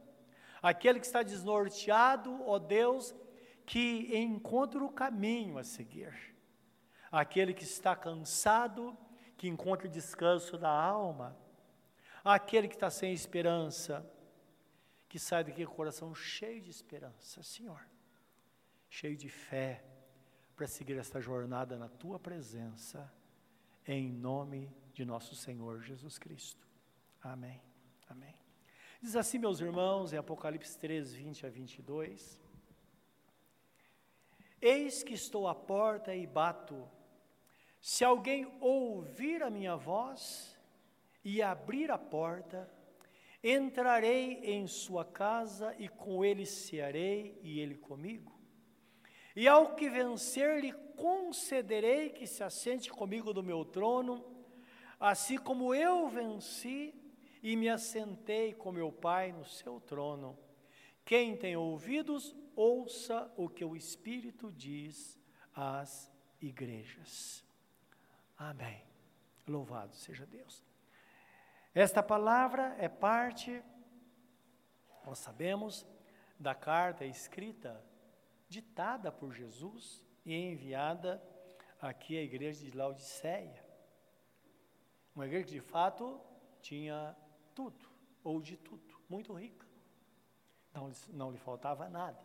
Aquele 0.62 1.00
que 1.00 1.06
está 1.06 1.22
desnorteado, 1.22 2.42
ó 2.44 2.58
Deus, 2.58 3.16
que 3.66 4.18
encontre 4.18 4.80
o 4.80 4.90
caminho 4.90 5.60
a 5.60 5.64
seguir. 5.64 6.36
Aquele 7.12 7.54
que 7.54 7.64
está 7.64 7.96
cansado, 7.96 8.98
que 9.38 9.48
encontre 9.48 9.88
descanso 9.88 10.58
da 10.58 10.72
alma. 10.72 11.38
Aquele 12.24 12.68
que 12.68 12.76
está 12.76 12.90
sem 12.90 13.14
esperança, 13.14 14.04
que 15.08 15.20
sai 15.20 15.44
daqui 15.44 15.64
com 15.66 15.74
o 15.74 15.76
coração 15.76 16.16
cheio 16.16 16.62
de 16.62 16.72
esperança, 16.72 17.44
Senhor, 17.44 17.86
cheio 18.90 19.16
de 19.16 19.30
fé, 19.30 19.84
para 20.56 20.66
seguir 20.66 20.98
esta 20.98 21.22
jornada 21.22 21.78
na 21.78 21.90
tua 21.90 22.18
presença, 22.18 23.12
em 23.86 24.12
nome 24.12 24.72
de 24.94 25.06
nosso 25.06 25.36
Senhor 25.36 25.82
Jesus 25.82 26.18
Cristo. 26.18 26.73
Amém. 27.24 27.62
Amém. 28.08 28.36
Diz 29.02 29.16
assim, 29.16 29.40
meus 29.40 29.60
irmãos, 29.60 30.14
em 30.14 30.18
Apocalipse 30.18 30.78
3, 30.78 31.14
20 31.14 31.46
a 31.46 31.50
22. 31.50 32.40
Eis 34.62 35.04
que 35.04 35.14
estou 35.14 35.48
à 35.48 35.56
porta 35.56 36.16
e 36.16 36.28
bato. 36.28 36.88
Se 37.82 38.04
alguém 38.04 38.46
ouvir 38.62 39.42
a 39.42 39.50
minha 39.50 39.76
voz 39.76 40.58
e 41.24 41.42
abrir 41.42 41.90
a 41.92 41.98
porta, 41.98 42.70
Entrarei 43.44 44.40
em 44.42 44.66
sua 44.68 45.04
casa 45.04 45.76
e 45.78 45.90
com 45.90 46.24
ele 46.24 46.46
cearei 46.46 47.38
e 47.44 47.60
ele 47.60 47.76
comigo. 47.76 48.32
E 49.36 49.50
ao 49.50 49.76
que 49.76 49.90
vencer, 49.90 50.62
lhe 50.62 50.72
concederei 50.72 52.10
que 52.10 52.26
se 52.26 52.42
assente 52.42 52.90
comigo 52.90 53.34
no 53.34 53.44
meu 53.44 53.66
trono, 53.66 54.24
assim 54.98 55.38
como 55.38 55.76
eu 55.76 56.08
venci 56.08 56.96
e 57.44 57.58
me 57.58 57.68
assentei 57.68 58.54
com 58.54 58.72
meu 58.72 58.90
Pai 58.90 59.34
no 59.34 59.44
seu 59.44 59.82
trono. 59.82 60.40
Quem 61.04 61.36
tem 61.36 61.58
ouvidos, 61.58 62.34
ouça 62.56 63.30
o 63.36 63.50
que 63.50 63.66
o 63.66 63.76
Espírito 63.76 64.50
diz 64.50 65.20
às 65.54 66.10
igrejas. 66.42 67.44
Amém. 68.38 68.82
Louvado 69.46 69.94
seja 69.94 70.26
Deus. 70.26 70.64
Esta 71.76 72.02
palavra 72.02 72.76
é 72.80 72.88
parte, 72.88 73.62
nós 75.06 75.20
sabemos, 75.20 75.86
da 76.40 76.56
carta 76.56 77.04
escrita, 77.06 77.84
ditada 78.48 79.12
por 79.12 79.34
Jesus 79.34 80.02
e 80.26 80.34
enviada 80.34 81.22
aqui 81.82 82.18
à 82.18 82.22
igreja 82.22 82.64
de 82.64 82.72
Laodiceia. 82.72 83.66
Uma 85.14 85.26
igreja 85.26 85.46
que 85.46 85.52
de 85.52 85.60
fato 85.60 86.22
tinha 86.62 87.14
tudo, 87.54 87.90
ou 88.24 88.42
de 88.42 88.58
tudo, 88.58 88.96
muito 89.10 89.34
rica. 89.34 89.66
Não, 90.74 90.92
não 91.10 91.32
lhe 91.32 91.38
faltava 91.38 91.90
nada. 91.90 92.20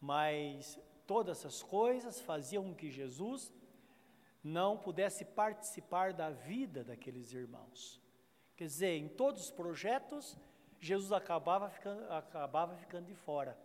Mas 0.00 0.78
todas 1.06 1.38
essas 1.38 1.62
coisas 1.62 2.20
faziam 2.20 2.64
com 2.64 2.74
que 2.74 2.90
Jesus 2.90 3.52
não 4.42 4.76
pudesse 4.76 5.24
participar 5.24 6.12
da 6.12 6.30
vida 6.30 6.82
daqueles 6.82 7.32
irmãos. 7.32 8.00
Quer 8.56 8.64
dizer, 8.64 8.96
em 8.96 9.08
todos 9.08 9.44
os 9.44 9.50
projetos, 9.50 10.36
Jesus 10.80 11.12
acabava 11.12 11.68
ficando, 11.68 12.12
acabava 12.12 12.76
ficando 12.76 13.06
de 13.06 13.14
fora. 13.14 13.56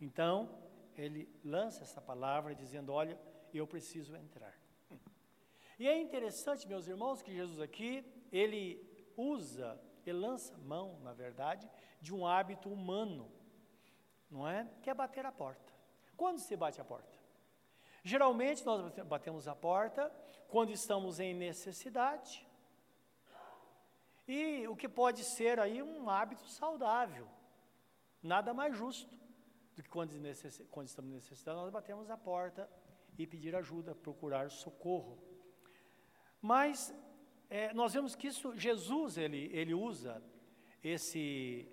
Então, 0.00 0.58
ele 0.96 1.28
lança 1.44 1.82
essa 1.82 2.00
palavra 2.00 2.54
dizendo: 2.54 2.92
Olha, 2.92 3.18
eu 3.52 3.66
preciso 3.66 4.16
entrar. 4.16 4.58
E 5.78 5.86
é 5.86 5.98
interessante, 5.98 6.68
meus 6.68 6.86
irmãos, 6.86 7.22
que 7.22 7.32
Jesus 7.32 7.60
aqui, 7.60 8.04
ele 8.30 8.89
usa, 9.20 9.80
ele 10.06 10.18
lança 10.18 10.56
mão, 10.58 10.98
na 11.02 11.12
verdade, 11.12 11.70
de 12.00 12.14
um 12.14 12.26
hábito 12.26 12.70
humano, 12.70 13.30
não 14.30 14.48
é? 14.48 14.68
Que 14.82 14.90
é 14.90 14.94
bater 14.94 15.26
a 15.26 15.32
porta. 15.32 15.72
Quando 16.16 16.38
se 16.38 16.56
bate 16.56 16.80
a 16.80 16.84
porta? 16.84 17.18
Geralmente 18.02 18.64
nós 18.64 18.92
batemos 19.04 19.46
a 19.46 19.54
porta 19.54 20.10
quando 20.48 20.70
estamos 20.70 21.20
em 21.20 21.34
necessidade, 21.34 22.46
e 24.26 24.68
o 24.68 24.76
que 24.76 24.88
pode 24.88 25.24
ser 25.24 25.58
aí 25.58 25.82
um 25.82 26.08
hábito 26.08 26.46
saudável. 26.46 27.26
Nada 28.22 28.54
mais 28.54 28.76
justo 28.76 29.18
do 29.74 29.82
que 29.82 29.88
quando, 29.88 30.12
quando 30.70 30.86
estamos 30.86 31.10
necessitados, 31.10 31.60
nós 31.60 31.70
batemos 31.72 32.08
a 32.08 32.16
porta 32.16 32.70
e 33.18 33.26
pedir 33.26 33.56
ajuda, 33.56 33.92
procurar 33.92 34.48
socorro. 34.50 35.18
Mas 36.40 36.94
é, 37.50 37.74
nós 37.74 37.92
vemos 37.92 38.14
que 38.14 38.28
isso, 38.28 38.56
Jesus, 38.56 39.18
ele, 39.18 39.50
ele 39.52 39.74
usa 39.74 40.22
esse, 40.82 41.68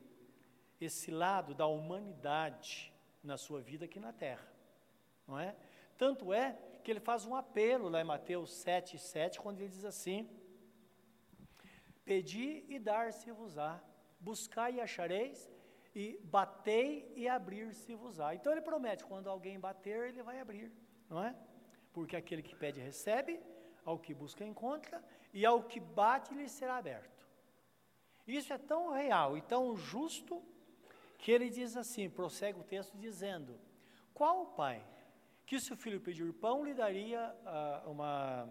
esse 0.82 1.12
lado 1.12 1.54
da 1.54 1.68
humanidade 1.68 2.92
na 3.24 3.38
sua 3.38 3.62
vida 3.62 3.86
aqui 3.86 4.00
na 4.00 4.12
terra, 4.12 4.52
não 5.28 5.40
é? 5.40 5.56
Tanto 5.96 6.34
é 6.34 6.58
que 6.84 6.90
ele 6.90 7.00
faz 7.00 7.26
um 7.26 7.36
apelo 7.36 7.90
lá 7.90 8.02
em 8.02 8.04
Mateus 8.04 8.52
7, 8.54 8.98
7, 8.98 9.40
quando 9.40 9.60
ele 9.60 9.70
diz 9.70 9.86
assim, 9.86 10.28
Pedi 12.04 12.64
e 12.70 12.80
dar-se-vos-á, 12.80 13.84
buscai 14.20 14.76
e 14.76 14.82
achareis, 14.82 15.52
e 15.94 16.20
batei 16.24 17.12
e 17.16 17.28
abrir-se-vos-á. 17.28 18.34
Então 18.34 18.52
ele 18.52 18.62
promete, 18.62 19.04
quando 19.04 19.30
alguém 19.30 19.60
bater, 19.60 20.08
ele 20.08 20.24
vai 20.24 20.40
abrir, 20.40 20.72
não 21.10 21.22
é? 21.22 21.36
Porque 21.92 22.16
aquele 22.16 22.42
que 22.42 22.56
pede 22.56 22.80
recebe, 22.80 23.40
ao 23.84 24.00
que 24.00 24.14
busca 24.14 24.46
encontra, 24.46 25.04
e 25.34 25.46
ao 25.46 25.64
que 25.64 25.80
bate 25.80 26.34
lhe 26.34 26.48
será 26.50 26.78
aberto. 26.78 27.28
Isso 28.28 28.52
é 28.52 28.58
tão 28.58 28.92
real 28.92 29.38
e 29.38 29.42
tão 29.42 29.76
justo 29.76 30.44
que 31.18 31.32
ele 31.32 31.50
diz 31.50 31.78
assim, 31.78 32.10
prossegue 32.10 32.60
o 32.60 32.64
texto 32.64 32.98
dizendo: 32.98 33.60
Qual 34.14 34.48
pai 34.48 34.86
que 35.46 35.60
se 35.60 35.72
o 35.72 35.78
filho 35.78 36.02
pedir 36.02 36.34
pão 36.34 36.64
lhe 36.64 36.74
daria 36.74 37.34
uh, 37.46 37.90
uma 37.90 38.50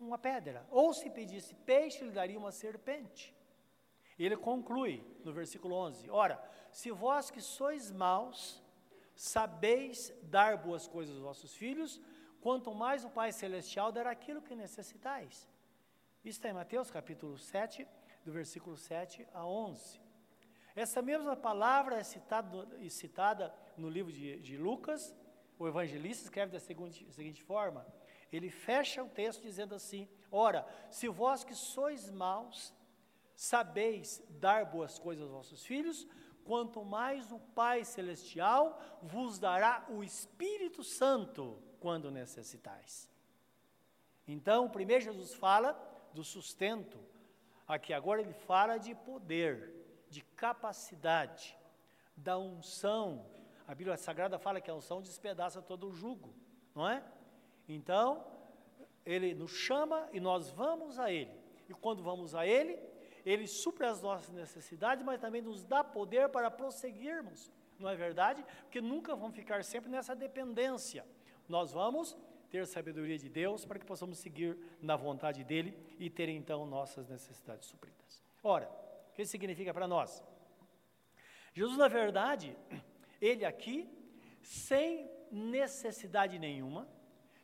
uma 0.00 0.18
pedra. 0.18 0.66
Ou 0.70 0.92
se 0.92 1.08
pedisse 1.08 1.54
peixe, 1.54 2.04
lhe 2.04 2.10
daria 2.10 2.38
uma 2.38 2.52
serpente. 2.52 3.34
Ele 4.18 4.36
conclui 4.36 5.04
no 5.24 5.32
versículo 5.32 5.74
11: 5.74 6.10
Ora, 6.10 6.42
se 6.72 6.90
vós 6.90 7.30
que 7.30 7.40
sois 7.40 7.90
maus, 7.90 8.62
sabeis 9.14 10.12
dar 10.22 10.56
boas 10.58 10.86
coisas 10.86 11.14
aos 11.16 11.24
vossos 11.24 11.54
filhos, 11.54 12.00
quanto 12.40 12.74
mais 12.74 13.04
o 13.04 13.10
Pai 13.10 13.32
Celestial 13.32 13.92
dará 13.92 14.10
aquilo 14.10 14.42
que 14.42 14.54
necessitais. 14.54 15.48
Isso 16.24 16.38
está 16.38 16.48
em 16.48 16.52
Mateus 16.52 16.90
capítulo 16.90 17.38
7, 17.38 17.86
do 18.24 18.32
versículo 18.32 18.76
7 18.76 19.26
a 19.32 19.46
11. 19.46 20.00
Essa 20.74 21.02
mesma 21.02 21.36
palavra 21.36 21.96
é 21.96 22.02
citada, 22.02 22.68
citada 22.88 23.54
no 23.76 23.88
livro 23.88 24.12
de, 24.12 24.38
de 24.40 24.56
Lucas, 24.56 25.14
o 25.58 25.68
evangelista 25.68 26.24
escreve 26.24 26.52
da 26.52 26.60
seguinte, 26.60 27.10
seguinte 27.12 27.42
forma: 27.42 27.86
ele 28.32 28.50
fecha 28.50 29.02
o 29.02 29.08
texto 29.08 29.42
dizendo 29.42 29.74
assim: 29.74 30.08
Ora, 30.30 30.66
se 30.90 31.08
vós 31.08 31.44
que 31.44 31.54
sois 31.54 32.10
maus, 32.10 32.72
sabeis 33.34 34.22
dar 34.28 34.64
boas 34.64 34.98
coisas 34.98 35.24
aos 35.24 35.32
vossos 35.32 35.64
filhos, 35.64 36.06
quanto 36.44 36.84
mais 36.84 37.30
o 37.32 37.38
Pai 37.38 37.84
Celestial 37.84 38.80
vos 39.02 39.38
dará 39.38 39.86
o 39.88 40.02
Espírito 40.02 40.82
Santo 40.84 41.62
quando 41.80 42.10
necessitais. 42.10 43.10
Então, 44.28 44.68
primeiro 44.68 45.02
Jesus 45.02 45.34
fala 45.34 45.72
do 46.12 46.22
sustento, 46.22 46.98
aqui 47.66 47.92
agora 47.92 48.20
ele 48.20 48.32
fala 48.32 48.78
de 48.78 48.94
poder, 48.94 49.72
de 50.08 50.22
capacidade, 50.36 51.58
da 52.16 52.38
unção. 52.38 53.26
A 53.66 53.74
Bíblia 53.74 53.96
Sagrada 53.96 54.38
fala 54.38 54.60
que 54.60 54.70
a 54.70 54.74
unção 54.74 55.00
despedaça 55.00 55.62
todo 55.62 55.88
o 55.88 55.92
jugo, 55.92 56.34
não 56.74 56.88
é? 56.88 57.02
Então, 57.68 58.24
ele 59.04 59.34
nos 59.34 59.52
chama 59.52 60.08
e 60.12 60.20
nós 60.20 60.50
vamos 60.50 60.98
a 60.98 61.10
ele. 61.10 61.40
E 61.68 61.74
quando 61.74 62.02
vamos 62.02 62.34
a 62.34 62.46
ele, 62.46 62.78
ele 63.24 63.46
supre 63.46 63.86
as 63.86 64.02
nossas 64.02 64.30
necessidades, 64.30 65.04
mas 65.04 65.20
também 65.20 65.42
nos 65.42 65.62
dá 65.62 65.82
poder 65.82 66.28
para 66.28 66.50
prosseguirmos. 66.50 67.50
Não 67.78 67.88
é 67.88 67.96
verdade? 67.96 68.44
Porque 68.62 68.80
nunca 68.80 69.16
vamos 69.16 69.34
ficar 69.34 69.64
sempre 69.64 69.90
nessa 69.90 70.14
dependência. 70.14 71.06
Nós 71.50 71.72
vamos 71.72 72.16
ter 72.48 72.64
sabedoria 72.64 73.18
de 73.18 73.28
Deus 73.28 73.64
para 73.64 73.76
que 73.76 73.84
possamos 73.84 74.18
seguir 74.18 74.56
na 74.80 74.94
vontade 74.94 75.42
dele 75.42 75.76
e 75.98 76.08
ter 76.08 76.28
então 76.28 76.64
nossas 76.64 77.08
necessidades 77.08 77.66
supridas. 77.68 78.22
Ora, 78.40 78.70
o 79.08 79.12
que 79.14 79.22
isso 79.22 79.32
significa 79.32 79.74
para 79.74 79.88
nós? 79.88 80.22
Jesus, 81.52 81.76
na 81.76 81.88
verdade, 81.88 82.56
ele 83.20 83.44
aqui, 83.44 83.90
sem 84.40 85.10
necessidade 85.28 86.38
nenhuma, 86.38 86.88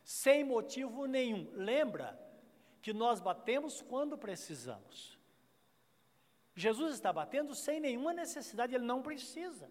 sem 0.05 0.41
motivo 0.41 1.05
nenhum. 1.05 1.51
Lembra 1.51 2.17
que 2.81 2.93
nós 2.93 3.19
batemos 3.19 3.81
quando 3.81 4.17
precisamos. 4.17 5.19
Jesus 6.55 6.93
está 6.93 7.11
batendo 7.11 7.53
sem 7.53 7.81
nenhuma 7.81 8.13
necessidade, 8.13 8.73
ele 8.73 8.85
não 8.85 9.01
precisa. 9.01 9.69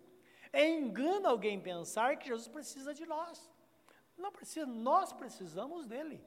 É 0.53 0.69
engano 0.69 1.27
alguém 1.27 1.59
pensar 1.59 2.19
que 2.19 2.29
Jesus 2.29 2.49
precisa 2.49 2.93
de 2.93 3.07
nós. 3.07 3.56
Não 4.17 4.33
precisa, 4.33 4.67
nós 4.67 5.13
precisamos 5.13 5.87
dele. 5.87 6.25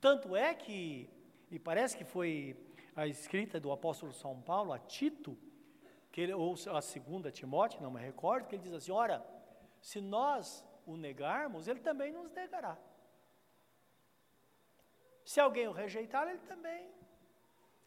Tanto 0.00 0.34
é 0.36 0.54
que, 0.54 1.10
e 1.50 1.58
parece 1.58 1.96
que 1.96 2.04
foi 2.04 2.56
a 2.94 3.06
escrita 3.06 3.60
do 3.60 3.70
apóstolo 3.72 4.12
São 4.12 4.40
Paulo 4.40 4.72
a 4.72 4.78
Tito, 4.78 5.36
que 6.10 6.20
ele, 6.20 6.32
ou 6.32 6.54
a 6.72 6.80
segunda 6.80 7.30
Timóteo, 7.30 7.82
não 7.82 7.90
me 7.90 8.00
recordo, 8.00 8.46
que 8.46 8.54
ele 8.54 8.62
diz 8.62 8.72
assim: 8.72 8.92
ora, 8.92 9.24
se 9.80 10.00
nós 10.00 10.64
o 10.86 10.96
negarmos, 10.96 11.68
ele 11.68 11.80
também 11.80 12.12
nos 12.12 12.30
negará. 12.32 12.78
Se 15.24 15.38
alguém 15.40 15.68
o 15.68 15.72
rejeitar, 15.72 16.26
ele 16.28 16.38
também 16.38 16.98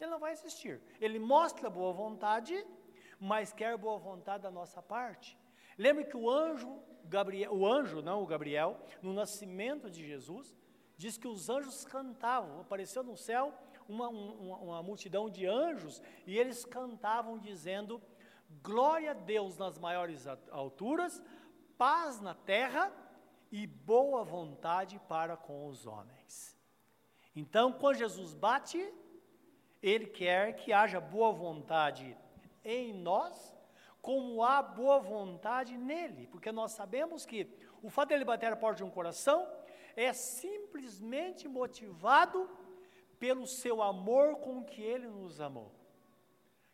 ele 0.03 0.11
não 0.11 0.19
vai 0.19 0.31
existir. 0.31 0.81
Ele 0.99 1.19
mostra 1.19 1.69
boa 1.69 1.93
vontade, 1.93 2.65
mas 3.19 3.53
quer 3.53 3.77
boa 3.77 3.99
vontade 3.99 4.43
da 4.43 4.51
nossa 4.51 4.81
parte. 4.81 5.37
Lembre 5.77 6.05
que 6.05 6.17
o 6.17 6.29
anjo 6.29 6.81
Gabriel, 7.11 7.53
o 7.53 7.67
anjo, 7.67 8.01
não 8.01 8.23
o 8.23 8.25
Gabriel, 8.25 8.79
no 9.01 9.11
nascimento 9.11 9.91
de 9.91 10.07
Jesus, 10.07 10.55
diz 10.97 11.17
que 11.17 11.27
os 11.27 11.49
anjos 11.49 11.83
cantavam, 11.83 12.61
apareceu 12.61 13.03
no 13.03 13.17
céu 13.17 13.53
uma, 13.87 14.07
uma, 14.07 14.57
uma 14.57 14.83
multidão 14.83 15.29
de 15.29 15.45
anjos 15.45 16.01
e 16.25 16.39
eles 16.39 16.63
cantavam 16.63 17.37
dizendo: 17.37 18.01
Glória 18.63 19.11
a 19.11 19.13
Deus 19.13 19.57
nas 19.57 19.77
maiores 19.77 20.25
alturas, 20.49 21.21
paz 21.77 22.21
na 22.21 22.33
terra 22.33 22.89
e 23.51 23.67
boa 23.67 24.23
vontade 24.23 24.97
para 25.09 25.35
com 25.35 25.67
os 25.67 25.85
homens. 25.85 26.57
Então, 27.35 27.73
quando 27.73 27.97
Jesus 27.97 28.33
bate, 28.33 28.81
Ele 29.83 30.05
quer 30.05 30.55
que 30.55 30.71
haja 30.71 31.01
boa 31.01 31.33
vontade 31.33 32.17
em 32.63 32.93
nós, 32.93 33.53
como 34.01 34.43
há 34.43 34.61
boa 34.61 34.99
vontade 34.99 35.77
nele, 35.77 36.27
porque 36.27 36.51
nós 36.51 36.71
sabemos 36.71 37.25
que 37.25 37.47
o 37.81 37.89
fato 37.89 38.09
dele 38.09 38.25
bater 38.25 38.51
a 38.51 38.55
porta 38.55 38.77
de 38.77 38.83
um 38.83 38.89
coração 38.89 39.47
é 39.95 40.11
simplesmente 40.13 41.47
motivado 41.47 42.49
pelo 43.19 43.45
seu 43.45 43.81
amor 43.81 44.37
com 44.37 44.63
que 44.63 44.81
ele 44.81 45.07
nos 45.07 45.39
amou. 45.39 45.71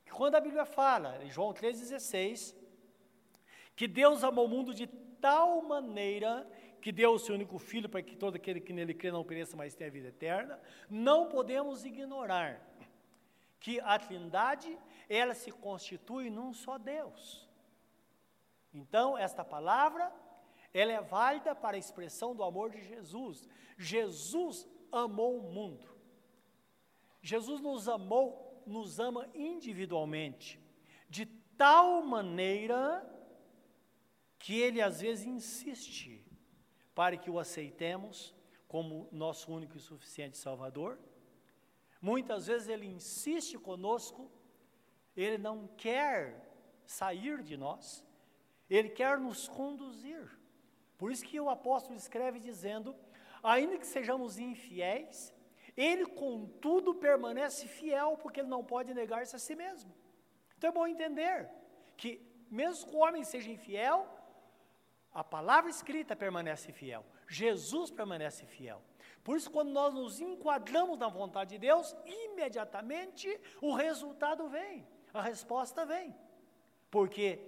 Quando 0.10 0.36
a 0.36 0.40
Bíblia 0.40 0.66
fala, 0.66 1.22
em 1.24 1.30
João 1.30 1.54
3,16, 1.54 2.56
que 3.76 3.88
Deus 3.88 4.24
amou 4.24 4.46
o 4.46 4.50
mundo 4.50 4.74
de 4.74 4.88
tal 4.88 5.62
maneira 5.62 6.50
que 6.82 6.92
deu 6.92 7.12
o 7.12 7.20
seu 7.20 7.36
único 7.36 7.60
filho 7.60 7.90
para 7.90 8.02
que 8.02 8.16
todo 8.16 8.36
aquele 8.36 8.62
que 8.62 8.72
nele 8.72 8.94
crê 8.94 9.12
não 9.12 9.24
pereça, 9.24 9.58
mas 9.58 9.76
tenha 9.76 9.92
vida 9.92 10.08
eterna, 10.08 10.60
não 10.90 11.28
podemos 11.28 11.84
ignorar 11.84 12.62
que 13.60 13.80
a 13.82 14.00
Trindade, 14.00 14.78
ela 15.10 15.34
se 15.34 15.52
constitui 15.52 16.30
num 16.30 16.54
só 16.54 16.78
Deus. 16.78 17.48
Então, 18.74 19.18
esta 19.18 19.44
palavra, 19.44 20.14
ela 20.74 20.92
é 20.92 21.02
válida 21.02 21.56
para 21.56 21.78
a 21.78 21.80
expressão 21.80 22.36
do 22.36 22.44
amor 22.44 22.70
de 22.70 22.82
Jesus. 22.84 23.48
Jesus 23.78 24.68
amou 24.92 25.40
o 25.40 25.52
mundo. 25.52 25.88
Jesus 27.22 27.60
nos 27.62 27.88
amou, 27.88 28.64
nos 28.66 29.00
ama 29.00 29.28
individualmente, 29.34 30.60
de 31.10 31.26
tal 31.26 32.04
maneira 32.04 33.06
que 34.38 34.60
ele 34.60 34.82
às 34.82 35.02
vezes 35.02 35.26
insiste 35.26 36.26
para 36.94 37.18
que 37.18 37.30
o 37.30 37.40
aceitemos 37.40 38.34
como 38.68 39.08
nosso 39.12 39.52
único 39.52 39.78
e 39.78 39.80
suficiente 39.80 40.38
Salvador. 40.38 41.00
Muitas 42.02 42.48
vezes 42.48 42.68
ele 42.68 42.86
insiste 42.86 43.58
conosco, 43.58 44.32
ele 45.18 45.38
não 45.38 45.68
quer 45.76 46.48
sair 46.86 47.42
de 47.42 47.58
nós, 47.58 48.06
ele 48.70 48.90
quer 48.90 49.20
nos 49.20 49.48
conduzir. 49.48 50.30
Por 50.98 51.12
isso 51.12 51.26
que 51.26 51.40
o 51.40 51.50
apóstolo 51.50 51.98
escreve 51.98 52.40
dizendo: 52.40 52.96
ainda 53.42 53.78
que 53.78 53.88
sejamos 53.88 54.38
infiéis, 54.38 55.34
ele 55.76 56.06
contudo 56.06 56.96
permanece 56.96 57.68
fiel, 57.68 58.18
porque 58.22 58.42
ele 58.42 58.48
não 58.48 58.64
pode 58.64 58.94
negar-se 58.94 59.36
a 59.36 59.40
si 59.40 59.56
mesmo. 59.56 59.94
Então 60.58 60.70
é 60.70 60.74
bom 60.74 60.88
entender 60.88 61.50
que, 61.96 62.22
mesmo 62.50 62.90
que 62.90 62.96
o 62.96 63.00
homem 63.00 63.24
seja 63.24 63.52
infiel, 63.52 64.08
a 65.12 65.24
palavra 65.24 65.70
escrita 65.70 66.16
permanece 66.16 66.72
fiel, 66.72 67.06
Jesus 67.28 67.92
permanece 67.92 68.46
fiel. 68.46 68.82
Por 69.24 69.36
isso, 69.36 69.52
quando 69.52 69.72
nós 69.72 69.94
nos 69.94 70.22
enquadramos 70.22 70.98
na 70.98 71.10
vontade 71.10 71.52
de 71.52 71.60
Deus, 71.60 71.96
imediatamente 72.06 73.28
o 73.62 73.74
resultado 73.74 74.48
vem, 74.48 74.88
a 75.18 75.22
resposta 75.22 75.86
vem, 75.86 76.16
porque 76.90 77.40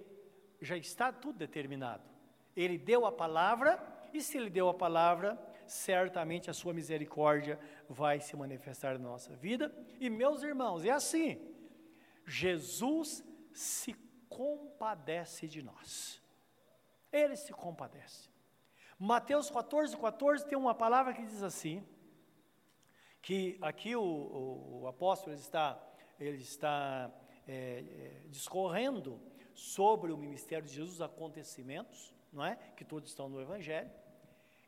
já 0.60 0.76
está 0.76 1.12
tudo 1.12 1.38
determinado. 1.38 2.02
Ele 2.56 2.76
deu 2.76 3.06
a 3.06 3.12
palavra, 3.12 3.80
e 4.12 4.20
se 4.20 4.36
ele 4.36 4.50
deu 4.50 4.68
a 4.68 4.74
palavra, 4.74 5.38
certamente 5.66 6.50
a 6.50 6.54
sua 6.54 6.72
misericórdia 6.72 7.58
vai 7.88 8.20
se 8.20 8.36
manifestar 8.36 8.98
na 8.98 9.08
nossa 9.08 9.34
vida. 9.36 9.74
E 9.98 10.10
meus 10.10 10.42
irmãos, 10.42 10.84
é 10.84 10.90
assim: 10.90 11.40
Jesus 12.26 13.24
se 13.52 13.94
compadece 14.28 15.46
de 15.46 15.62
nós. 15.62 16.20
Ele 17.12 17.36
se 17.36 17.52
compadece. 17.52 18.28
Mateus 18.98 19.50
14, 19.50 19.96
14 19.96 20.46
tem 20.46 20.58
uma 20.58 20.74
palavra 20.74 21.14
que 21.14 21.24
diz 21.24 21.42
assim, 21.42 21.84
que 23.22 23.58
aqui 23.60 23.96
o, 23.96 24.02
o, 24.02 24.80
o 24.82 24.86
apóstolo 24.86 25.34
está, 25.34 25.80
ele 26.18 26.42
está 26.42 27.10
é, 27.46 27.52
é, 27.52 28.22
discorrendo 28.28 29.20
sobre 29.54 30.12
o 30.12 30.16
ministério 30.16 30.66
de 30.66 30.74
Jesus, 30.74 30.94
os 30.94 31.02
acontecimentos, 31.02 32.14
não 32.32 32.44
é? 32.44 32.56
Que 32.76 32.84
todos 32.84 33.10
estão 33.10 33.28
no 33.28 33.40
Evangelho. 33.40 33.90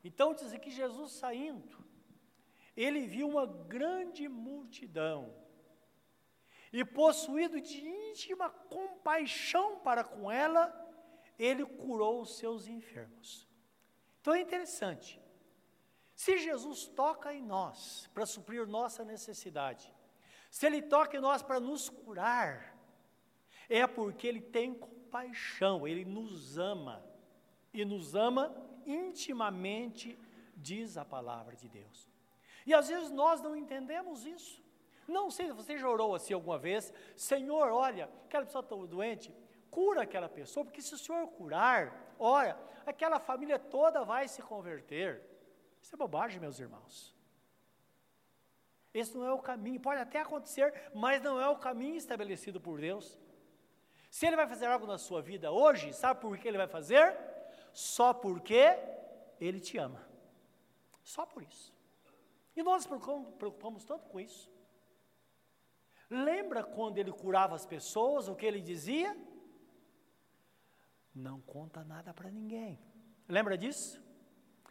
Então 0.03 0.33
diz 0.33 0.51
que 0.57 0.69
Jesus 0.69 1.13
saindo, 1.13 1.83
ele 2.75 3.05
viu 3.05 3.29
uma 3.29 3.45
grande 3.45 4.27
multidão, 4.27 5.33
e 6.73 6.83
possuído 6.83 7.61
de 7.61 7.87
íntima 7.87 8.49
compaixão 8.49 9.77
para 9.79 10.03
com 10.03 10.31
ela, 10.31 10.73
ele 11.37 11.63
curou 11.63 12.21
os 12.21 12.37
seus 12.37 12.67
enfermos. 12.67 13.47
Então 14.19 14.33
é 14.33 14.41
interessante. 14.41 15.21
Se 16.15 16.37
Jesus 16.39 16.87
toca 16.87 17.31
em 17.31 17.43
nós 17.43 18.09
para 18.11 18.25
suprir 18.25 18.67
nossa 18.67 19.05
necessidade, 19.05 19.92
se 20.53 20.67
Ele 20.67 20.83
toca 20.83 21.17
em 21.17 21.19
nós 21.19 21.41
para 21.41 21.59
nos 21.59 21.89
curar, 21.89 22.77
é 23.67 23.87
porque 23.87 24.27
Ele 24.27 24.39
tem 24.39 24.71
compaixão, 24.71 25.87
Ele 25.87 26.05
nos 26.05 26.59
ama, 26.59 27.03
e 27.73 27.83
nos 27.83 28.13
ama 28.13 28.55
intimamente, 28.85 30.15
diz 30.55 30.95
a 30.95 31.03
palavra 31.03 31.55
de 31.55 31.67
Deus. 31.67 32.07
E 32.67 32.71
às 32.71 32.87
vezes 32.87 33.09
nós 33.09 33.41
não 33.41 33.55
entendemos 33.55 34.27
isso. 34.27 34.63
Não 35.07 35.31
sei 35.31 35.47
se 35.47 35.53
você 35.53 35.75
já 35.75 35.89
orou 35.89 36.13
assim 36.13 36.35
alguma 36.35 36.59
vez, 36.59 36.93
Senhor, 37.15 37.71
olha, 37.71 38.07
aquela 38.25 38.45
pessoa 38.45 38.61
está 38.63 38.75
doente, 38.75 39.33
cura 39.71 40.03
aquela 40.03 40.29
pessoa, 40.29 40.63
porque 40.63 40.83
se 40.83 40.93
o 40.93 40.99
Senhor 40.99 41.27
curar, 41.29 42.13
ora, 42.19 42.55
aquela 42.85 43.19
família 43.19 43.57
toda 43.57 44.03
vai 44.03 44.27
se 44.27 44.43
converter. 44.43 45.19
Isso 45.81 45.95
é 45.95 45.97
bobagem, 45.97 46.39
meus 46.39 46.59
irmãos. 46.59 47.12
Esse 48.93 49.15
não 49.17 49.25
é 49.25 49.31
o 49.31 49.39
caminho, 49.39 49.79
pode 49.79 49.99
até 49.99 50.19
acontecer, 50.19 50.91
mas 50.93 51.21
não 51.21 51.39
é 51.39 51.47
o 51.49 51.57
caminho 51.57 51.95
estabelecido 51.95 52.61
por 52.61 52.79
Deus. 52.79 53.17
Se 54.09 54.25
Ele 54.27 54.35
vai 54.35 54.47
fazer 54.47 54.67
algo 54.67 54.85
na 54.85 54.97
sua 54.97 55.21
vida 55.21 55.51
hoje, 55.51 55.91
sabe 55.93 56.21
por 56.21 56.37
que 56.37 56.47
Ele 56.47 56.57
vai 56.57 56.67
fazer? 56.67 57.17
Só 57.71 58.13
porque 58.13 58.77
Ele 59.39 59.59
te 59.59 59.77
ama. 59.77 60.07
Só 61.03 61.25
por 61.25 61.41
isso. 61.41 61.73
E 62.55 62.61
nós 62.61 62.85
preocupamos, 62.85 63.33
preocupamos 63.35 63.83
tanto 63.83 64.07
com 64.07 64.19
isso. 64.19 64.51
Lembra 66.09 66.63
quando 66.63 66.99
Ele 66.99 67.11
curava 67.11 67.55
as 67.55 67.65
pessoas, 67.65 68.27
o 68.27 68.35
que 68.35 68.45
Ele 68.45 68.61
dizia? 68.61 69.17
não 71.13 71.39
conta 71.41 71.83
nada 71.83 72.13
para 72.13 72.31
ninguém. 72.31 72.79
Lembra 73.27 73.57
disso? 73.57 74.01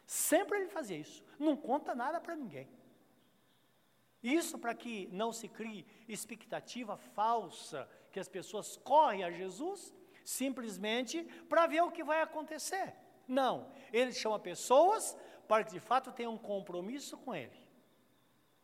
Sempre 0.07 0.59
ele 0.59 0.69
fazia 0.69 0.97
isso. 0.97 1.25
Não 1.39 1.57
conta 1.57 1.95
nada 1.95 2.21
para 2.21 2.35
ninguém. 2.35 2.69
Isso 4.23 4.59
para 4.59 4.75
que 4.75 5.09
não 5.13 5.33
se 5.33 5.49
crie 5.49 5.87
expectativa 6.09 6.97
falsa, 6.97 7.89
que 8.11 8.21
as 8.21 8.29
pessoas 8.29 8.77
correm 8.77 9.25
a 9.25 9.31
Jesus 9.31 9.93
simplesmente 10.25 11.25
para 11.49 11.67
ver 11.67 11.83
o 11.83 11.91
que 11.91 12.05
vai 12.05 12.23
acontecer. 12.23 12.95
Não, 13.27 13.73
ele 13.93 14.13
chama 14.13 14.39
pessoas 14.39 15.17
para 15.49 15.65
que 15.65 15.73
de 15.73 15.81
fato 15.81 16.13
tenham 16.13 16.35
um 16.35 16.39
compromisso 16.39 17.17
com 17.19 17.35
ele. 17.35 17.63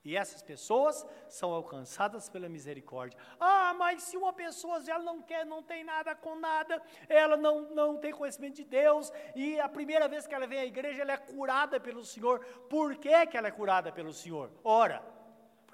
E 0.05 0.16
essas 0.16 0.42
pessoas 0.42 1.05
são 1.29 1.53
alcançadas 1.53 2.29
pela 2.29 2.49
misericórdia. 2.49 3.18
Ah, 3.38 3.75
mas 3.77 4.05
se 4.05 4.16
uma 4.16 4.33
pessoa 4.33 4.83
ela 4.88 5.03
não 5.03 5.21
quer, 5.21 5.44
não 5.44 5.62
tem 5.62 5.83
nada 5.85 6.14
com 6.14 6.37
nada, 6.37 6.81
ela 7.09 7.37
não, 7.37 7.62
não 7.75 7.99
tem 7.99 8.12
conhecimento 8.12 8.57
de 8.57 8.64
Deus, 8.64 9.12
e 9.35 9.59
a 9.59 9.68
primeira 9.68 10.09
vez 10.09 10.27
que 10.27 10.35
ela 10.35 10.47
vem 10.47 10.61
à 10.61 10.64
igreja, 10.64 11.03
ela 11.03 11.12
é 11.12 11.16
curada 11.16 11.81
pelo 11.81 12.05
Senhor. 12.05 12.40
Por 12.71 12.97
que, 12.97 13.27
que 13.27 13.37
ela 13.37 13.49
é 13.49 13.51
curada 13.51 13.92
pelo 13.92 14.12
Senhor? 14.12 14.51
Ora, 14.62 15.05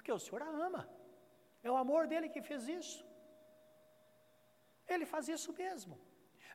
porque 0.05 0.11
o 0.11 0.19
Senhor 0.19 0.43
a 0.43 0.49
ama. 0.67 0.87
É 1.63 1.71
o 1.71 1.75
amor 1.75 2.05
dele 2.05 2.29
que 2.29 2.39
fez 2.39 2.67
isso. 2.67 3.03
Ele 4.87 5.03
faz 5.03 5.27
isso 5.27 5.51
mesmo. 5.51 5.99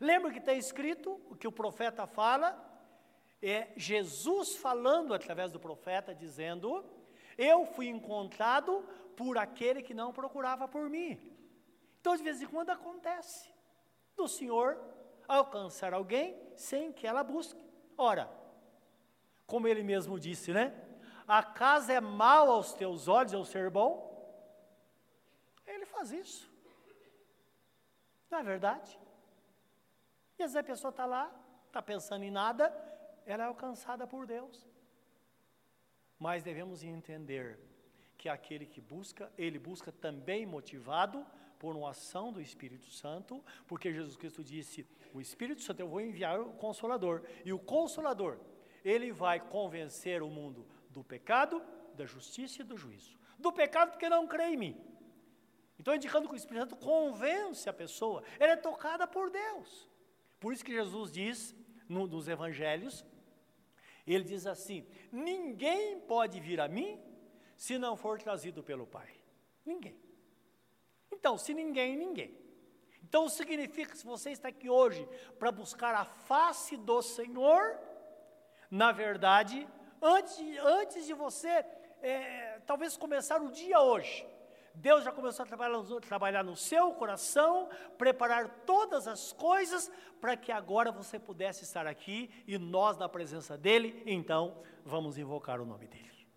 Lembra 0.01 0.31
que 0.31 0.39
está 0.39 0.55
escrito 0.55 1.21
o 1.29 1.35
que 1.35 1.49
o 1.49 1.53
profeta 1.61 2.07
fala? 2.07 2.49
É 3.43 3.73
Jesus 3.75 4.55
falando 4.55 5.13
através 5.13 5.51
do 5.51 5.59
profeta, 5.59 6.15
dizendo 6.15 6.85
eu 7.37 7.67
fui 7.67 7.89
encontrado 7.89 8.87
por 9.17 9.37
aquele 9.37 9.83
que 9.83 9.95
não 9.95 10.13
procurava 10.13 10.69
por 10.69 10.89
mim. 10.89 11.19
Então, 12.01 12.15
de 12.15 12.23
vez 12.23 12.41
em 12.41 12.47
quando 12.47 12.71
acontece 12.71 13.51
do 14.15 14.29
Senhor 14.29 14.79
alcançar 15.27 15.93
alguém 15.93 16.41
sem 16.55 16.93
que 16.93 17.05
ela 17.05 17.25
busque. 17.25 17.69
Ora, 17.99 18.31
como 19.45 19.67
ele 19.67 19.83
mesmo 19.83 20.21
disse, 20.21 20.53
né? 20.53 20.73
Acaso 21.31 21.93
é 21.93 22.01
mal 22.01 22.51
aos 22.51 22.73
teus 22.73 23.07
olhos 23.07 23.33
eu 23.33 23.45
ser 23.45 23.71
bom? 23.71 23.93
Ele 25.65 25.87
faz 25.87 26.11
isso. 26.11 26.51
Não 28.29 28.41
é 28.41 28.43
verdade? 28.43 28.99
E 30.37 30.43
às 30.43 30.55
vezes 30.55 30.57
a 30.57 30.65
pessoa 30.65 30.91
está 30.91 31.07
lá, 31.07 31.31
está 31.69 31.81
pensando 31.81 32.25
em 32.25 32.33
nada, 32.33 32.75
ela 33.25 33.45
é 33.45 33.47
alcançada 33.47 34.09
por 34.09 34.27
Deus. 34.27 34.67
Mas 36.19 36.43
devemos 36.43 36.83
entender 36.83 37.61
que 38.19 38.29
aquele 38.29 38.67
que 38.67 38.81
busca, 38.81 39.33
ele 39.39 39.57
busca 39.57 39.93
também 39.93 40.45
motivado 40.45 41.25
por 41.61 41.77
uma 41.77 41.91
ação 41.91 42.33
do 42.33 42.41
Espírito 42.41 42.91
Santo, 42.91 43.41
porque 43.69 43.93
Jesus 43.93 44.17
Cristo 44.17 44.43
disse: 44.43 44.85
O 45.15 45.21
Espírito 45.21 45.63
Santo 45.63 45.79
eu 45.79 45.89
vou 45.89 46.01
enviar 46.01 46.41
o 46.41 46.55
Consolador, 46.55 47.23
e 47.45 47.53
o 47.53 47.59
Consolador, 47.59 48.37
ele 48.85 49.13
vai 49.13 49.39
convencer 49.39 50.25
o 50.25 50.29
mundo 50.29 50.67
do 50.91 51.03
pecado, 51.03 51.63
da 51.95 52.05
justiça 52.05 52.61
e 52.61 52.65
do 52.65 52.77
juízo. 52.77 53.19
Do 53.39 53.53
pecado, 53.53 53.93
porque 53.93 54.09
não 54.09 54.27
crê 54.27 54.49
em 54.49 54.57
mim. 54.57 54.91
Então, 55.79 55.95
indicando 55.95 56.29
que 56.29 56.35
o 56.35 56.37
Espírito 56.37 56.69
Santo 56.69 56.77
convence 56.77 57.69
a 57.69 57.73
pessoa, 57.73 58.23
ela 58.39 58.53
é 58.53 58.57
tocada 58.57 59.07
por 59.07 59.31
Deus. 59.31 59.89
Por 60.39 60.53
isso 60.53 60.65
que 60.65 60.73
Jesus 60.73 61.11
diz 61.11 61.55
no, 61.89 62.07
nos 62.07 62.29
evangelhos, 62.29 63.05
ele 64.07 64.25
diz 64.25 64.47
assim: 64.47 64.87
ninguém 65.11 66.01
pode 66.01 66.39
vir 66.39 66.61
a 66.61 66.69
mim 66.69 67.01
se 67.57 67.79
não 67.79 67.97
for 67.97 68.21
trazido 68.21 68.63
pelo 68.63 68.87
Pai. 68.87 69.11
Ninguém. 69.65 69.99
Então, 71.11 71.39
se 71.39 71.55
ninguém, 71.55 71.97
ninguém. 71.97 72.39
Então 73.03 73.29
significa 73.29 73.91
que 73.91 73.99
se 73.99 74.05
você 74.05 74.31
está 74.31 74.49
aqui 74.49 74.71
hoje 74.71 75.09
para 75.39 75.51
buscar 75.51 75.95
a 75.95 76.05
face 76.05 76.77
do 76.77 77.03
Senhor, 77.03 77.79
na 78.71 78.93
verdade, 78.93 79.67
antes, 80.01 80.39
antes 80.59 81.07
de 81.07 81.15
você 81.15 81.65
é, 82.03 82.61
talvez 82.67 82.97
começar 82.97 83.41
o 83.43 83.51
dia 83.51 83.81
hoje, 83.81 84.27
Deus 84.75 85.05
já 85.05 85.13
começou 85.13 85.43
a 85.43 85.47
trabalhar, 85.47 85.83
trabalhar 86.01 86.45
no 86.45 86.57
seu 86.57 86.93
coração, 86.93 87.69
preparar 87.99 88.49
todas 88.65 89.07
as 89.09 89.33
coisas 89.33 89.91
para 90.21 90.37
que 90.37 90.53
agora 90.53 90.93
você 90.93 91.19
pudesse 91.19 91.65
estar 91.65 91.87
aqui 91.87 92.31
e 92.47 92.57
nós 92.57 92.97
na 92.97 93.09
presença 93.09 93.59
dEle, 93.59 94.03
então 94.07 94.63
vamos 94.85 95.19
invocar 95.19 95.61
o 95.61 95.67
nome 95.67 95.87
dEle. 95.87 96.29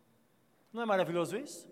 Não 0.72 0.82
é 0.82 0.86
maravilhoso 0.86 1.38
isso? 1.38 1.72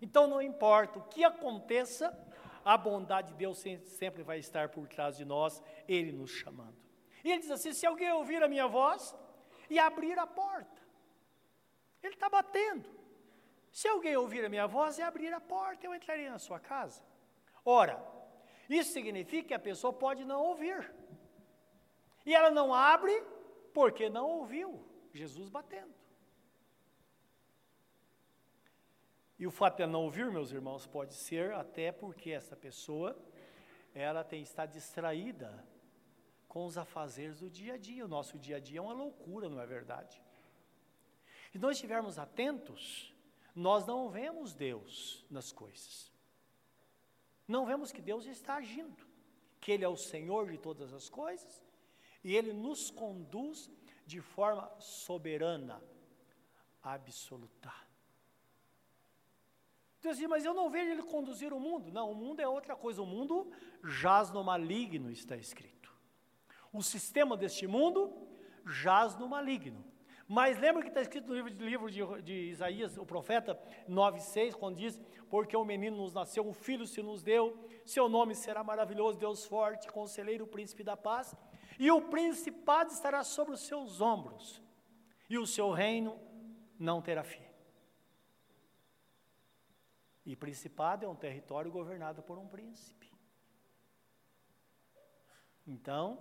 Então 0.00 0.26
não 0.26 0.42
importa 0.42 0.98
o 0.98 1.02
que 1.04 1.24
aconteça, 1.24 2.16
a 2.64 2.76
bondade 2.76 3.28
de 3.28 3.34
Deus 3.34 3.58
sempre 3.58 4.22
vai 4.22 4.38
estar 4.38 4.68
por 4.68 4.86
trás 4.86 5.16
de 5.16 5.24
nós, 5.24 5.62
Ele 5.88 6.12
nos 6.12 6.30
chamando. 6.30 6.76
E 7.22 7.30
ele 7.30 7.40
diz 7.40 7.50
assim: 7.50 7.72
se 7.72 7.86
alguém 7.86 8.12
ouvir 8.12 8.42
a 8.42 8.48
minha 8.48 8.66
voz 8.66 9.14
e 9.70 9.78
abrir 9.78 10.18
a 10.18 10.26
porta, 10.26 10.73
Ele 12.04 12.14
está 12.14 12.28
batendo. 12.28 12.88
Se 13.72 13.88
alguém 13.88 14.16
ouvir 14.16 14.44
a 14.44 14.48
minha 14.48 14.66
voz 14.66 14.98
e 14.98 15.02
abrir 15.02 15.32
a 15.32 15.40
porta, 15.40 15.86
eu 15.86 15.94
entrarei 15.94 16.28
na 16.28 16.38
sua 16.38 16.60
casa. 16.60 17.02
Ora, 17.64 18.00
isso 18.68 18.92
significa 18.92 19.48
que 19.48 19.54
a 19.54 19.58
pessoa 19.58 19.92
pode 19.92 20.24
não 20.24 20.40
ouvir. 20.42 20.94
E 22.26 22.34
ela 22.34 22.50
não 22.50 22.72
abre 22.72 23.14
porque 23.72 24.08
não 24.08 24.28
ouviu 24.28 24.86
Jesus 25.12 25.48
batendo. 25.48 25.92
E 29.38 29.46
o 29.46 29.50
fato 29.50 29.78
de 29.78 29.86
não 29.86 30.02
ouvir, 30.04 30.30
meus 30.30 30.52
irmãos, 30.52 30.86
pode 30.86 31.14
ser 31.14 31.52
até 31.54 31.90
porque 31.90 32.30
essa 32.30 32.54
pessoa 32.54 33.18
ela 33.94 34.22
tem 34.22 34.42
está 34.42 34.66
distraída 34.66 35.66
com 36.46 36.64
os 36.66 36.78
afazeres 36.78 37.40
do 37.40 37.50
dia 37.50 37.74
a 37.74 37.78
dia. 37.78 38.04
O 38.04 38.08
nosso 38.08 38.38
dia 38.38 38.56
a 38.56 38.60
dia 38.60 38.78
é 38.78 38.82
uma 38.82 38.92
loucura, 38.92 39.48
não 39.48 39.60
é 39.60 39.66
verdade? 39.66 40.22
Se 41.54 41.58
nós 41.60 41.76
estivermos 41.76 42.18
atentos, 42.18 43.14
nós 43.54 43.86
não 43.86 44.08
vemos 44.08 44.54
Deus 44.54 45.24
nas 45.30 45.52
coisas. 45.52 46.10
Não 47.46 47.64
vemos 47.64 47.92
que 47.92 48.02
Deus 48.02 48.26
está 48.26 48.56
agindo, 48.56 49.06
que 49.60 49.70
Ele 49.70 49.84
é 49.84 49.88
o 49.88 49.96
Senhor 49.96 50.50
de 50.50 50.58
todas 50.58 50.92
as 50.92 51.08
coisas 51.08 51.64
e 52.24 52.34
Ele 52.34 52.52
nos 52.52 52.90
conduz 52.90 53.70
de 54.04 54.20
forma 54.20 54.68
soberana, 54.80 55.80
absoluta. 56.82 57.72
Então, 60.00 60.10
assim, 60.10 60.26
mas 60.26 60.44
eu 60.44 60.54
não 60.54 60.68
vejo 60.68 60.90
ele 60.90 61.04
conduzir 61.04 61.52
o 61.52 61.60
mundo. 61.60 61.92
Não, 61.92 62.10
o 62.10 62.16
mundo 62.16 62.40
é 62.40 62.48
outra 62.48 62.74
coisa. 62.74 63.00
O 63.00 63.06
mundo 63.06 63.48
jaz 63.84 64.28
no 64.32 64.42
maligno, 64.42 65.08
está 65.08 65.36
escrito. 65.36 65.94
O 66.72 66.82
sistema 66.82 67.36
deste 67.36 67.64
mundo 67.68 68.26
jaz 68.66 69.16
no 69.16 69.28
maligno. 69.28 69.93
Mas 70.26 70.58
lembra 70.58 70.82
que 70.82 70.88
está 70.88 71.02
escrito 71.02 71.28
no 71.28 71.34
livro, 71.34 71.64
livro 71.64 71.90
de, 71.90 72.22
de, 72.22 72.50
Isaías, 72.50 72.96
o 72.96 73.04
profeta 73.04 73.58
9,6, 73.88 74.54
quando 74.54 74.76
diz: 74.76 74.98
Porque 75.28 75.56
o 75.56 75.64
menino 75.64 75.98
nos 75.98 76.14
nasceu, 76.14 76.46
um 76.46 76.54
filho 76.54 76.86
se 76.86 77.02
nos 77.02 77.22
deu, 77.22 77.58
seu 77.84 78.08
nome 78.08 78.34
será 78.34 78.64
maravilhoso, 78.64 79.18
Deus 79.18 79.44
forte, 79.44 79.90
conselheiro, 79.92 80.46
príncipe 80.46 80.82
da 80.82 80.96
paz, 80.96 81.34
e 81.78 81.90
o 81.90 82.00
principado 82.00 82.90
estará 82.90 83.22
sobre 83.22 83.52
os 83.52 83.60
seus 83.60 84.00
ombros, 84.00 84.62
e 85.28 85.36
o 85.36 85.46
seu 85.46 85.70
reino 85.70 86.18
não 86.78 87.02
terá 87.02 87.22
fim. 87.22 87.44
E 90.24 90.34
principado 90.34 91.04
é 91.04 91.08
um 91.08 91.14
território 91.14 91.70
governado 91.70 92.22
por 92.22 92.38
um 92.38 92.48
príncipe. 92.48 93.12
Então, 95.66 96.18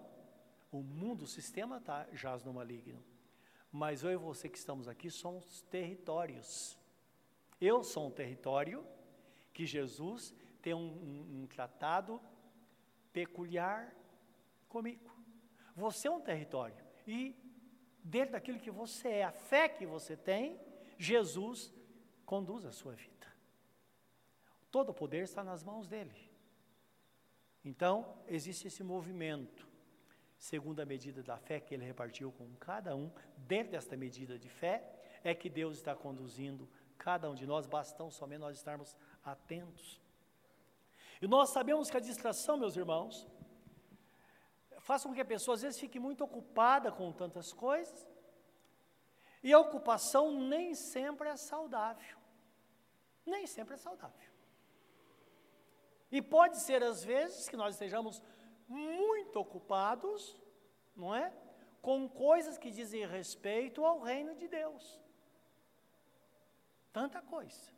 o 0.69 0.81
mundo, 0.81 1.23
o 1.23 1.27
sistema 1.27 1.79
tá, 1.79 2.05
jaz 2.11 2.43
no 2.43 2.53
maligno. 2.53 3.12
Mas 3.73 4.03
eu 4.03 4.12
e 4.12 4.15
você 4.15 4.47
que 4.47 4.57
estamos 4.59 4.88
aqui 4.88 5.09
somos 5.09 5.63
territórios. 5.63 6.77
Eu 7.59 7.83
sou 7.83 8.05
um 8.05 8.12
território 8.12 8.86
que 9.51 9.65
Jesus 9.65 10.31
tem 10.62 10.75
um, 10.75 10.77
um, 10.77 11.41
um 11.41 11.47
tratado 11.47 12.21
peculiar 13.12 13.91
comigo. 14.69 15.12
Você 15.75 16.07
é 16.07 16.12
um 16.12 16.21
território. 16.21 16.86
E 17.07 17.36
dentro 18.03 18.33
daquilo 18.33 18.59
que 18.59 18.69
você 18.69 19.07
é, 19.07 19.23
a 19.23 19.31
fé 19.31 19.67
que 19.67 19.88
você 19.88 20.15
tem, 20.15 20.62
Jesus 20.99 21.73
conduz 22.27 22.65
a 22.65 22.71
sua 22.71 22.93
vida. 22.93 23.27
Todo 24.69 24.89
o 24.89 24.93
poder 24.93 25.23
está 25.23 25.43
nas 25.43 25.63
mãos 25.63 25.88
dele. 25.88 26.31
Então, 27.65 28.19
existe 28.27 28.67
esse 28.67 28.83
movimento, 28.83 29.67
segundo 30.43 30.82
a 30.82 30.86
medida 30.86 31.23
da 31.23 31.38
fé 31.38 31.58
que 31.62 31.73
ele 31.73 31.86
repartiu 31.86 32.29
com 32.34 32.53
cada 32.56 32.93
um, 32.93 33.10
dentro 33.38 33.71
desta 33.71 33.95
medida 33.95 34.38
de 34.38 34.49
fé, 34.49 34.84
é 35.23 35.34
que 35.34 35.49
Deus 35.49 35.77
está 35.77 35.95
conduzindo 35.95 36.69
cada 36.97 37.32
um 37.32 37.34
de 37.34 37.45
nós, 37.47 37.65
bastão 37.65 38.12
somente 38.12 38.41
nós 38.41 38.58
estarmos 38.58 38.93
atentos. 39.23 40.01
E 41.21 41.27
nós 41.27 41.51
sabemos 41.51 41.89
que 41.89 41.95
a 41.95 42.01
distração, 42.01 42.58
meus 42.58 42.75
irmãos, 42.75 43.25
faz 44.79 45.03
com 45.03 45.13
que 45.13 45.21
a 45.21 45.25
pessoa 45.34 45.56
às 45.56 45.62
vezes 45.62 45.79
fique 45.79 45.97
muito 45.97 46.25
ocupada 46.25 46.91
com 46.91 47.10
tantas 47.13 47.53
coisas, 47.53 48.06
e 49.41 49.53
a 49.53 49.60
ocupação 49.60 50.29
nem 50.41 50.75
sempre 50.75 51.29
é 51.29 51.38
saudável. 51.38 52.17
Nem 53.25 53.47
sempre 53.47 53.75
é 53.75 53.77
saudável. 53.77 54.29
E 56.12 56.21
pode 56.21 56.62
ser, 56.62 56.84
às 56.84 57.01
vezes, 57.01 57.47
que 57.47 57.56
nós 57.56 57.75
estejamos 57.75 58.21
muito 58.73 59.39
ocupados, 59.39 60.36
não 60.95 61.13
é? 61.13 61.31
Com 61.81 62.09
coisas 62.09 62.57
que 62.57 62.71
dizem 62.71 63.05
respeito 63.05 63.86
ao 63.86 64.01
reino 64.01 64.36
de 64.36 64.47
Deus. 64.47 64.99
Tanta 66.91 67.21
coisa. 67.21 67.71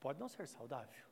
Pode 0.00 0.18
não 0.18 0.28
ser 0.28 0.46
saudável. 0.46 1.06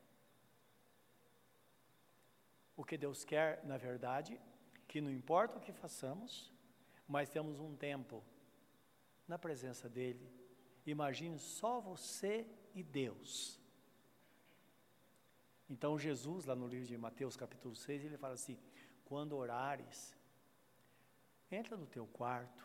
O 2.76 2.84
que 2.84 2.96
Deus 2.96 3.24
quer, 3.24 3.64
na 3.64 3.76
verdade, 3.76 4.40
que 4.88 5.00
não 5.00 5.10
importa 5.10 5.58
o 5.58 5.60
que 5.60 5.72
façamos, 5.72 6.52
mas 7.06 7.28
temos 7.28 7.60
um 7.60 7.76
tempo 7.76 8.24
na 9.28 9.38
presença 9.38 9.88
dEle. 9.88 10.28
Imagine 10.84 11.38
só 11.38 11.80
você 11.80 12.46
e 12.74 12.82
Deus 12.82 13.59
então 15.70 15.96
Jesus, 15.96 16.46
lá 16.46 16.56
no 16.56 16.66
livro 16.66 16.84
de 16.84 16.98
Mateus 16.98 17.36
capítulo 17.36 17.76
6, 17.76 18.04
ele 18.04 18.18
fala 18.18 18.34
assim: 18.34 18.58
quando 19.04 19.36
orares, 19.36 20.16
entra 21.48 21.76
no 21.76 21.86
teu 21.86 22.08
quarto, 22.08 22.64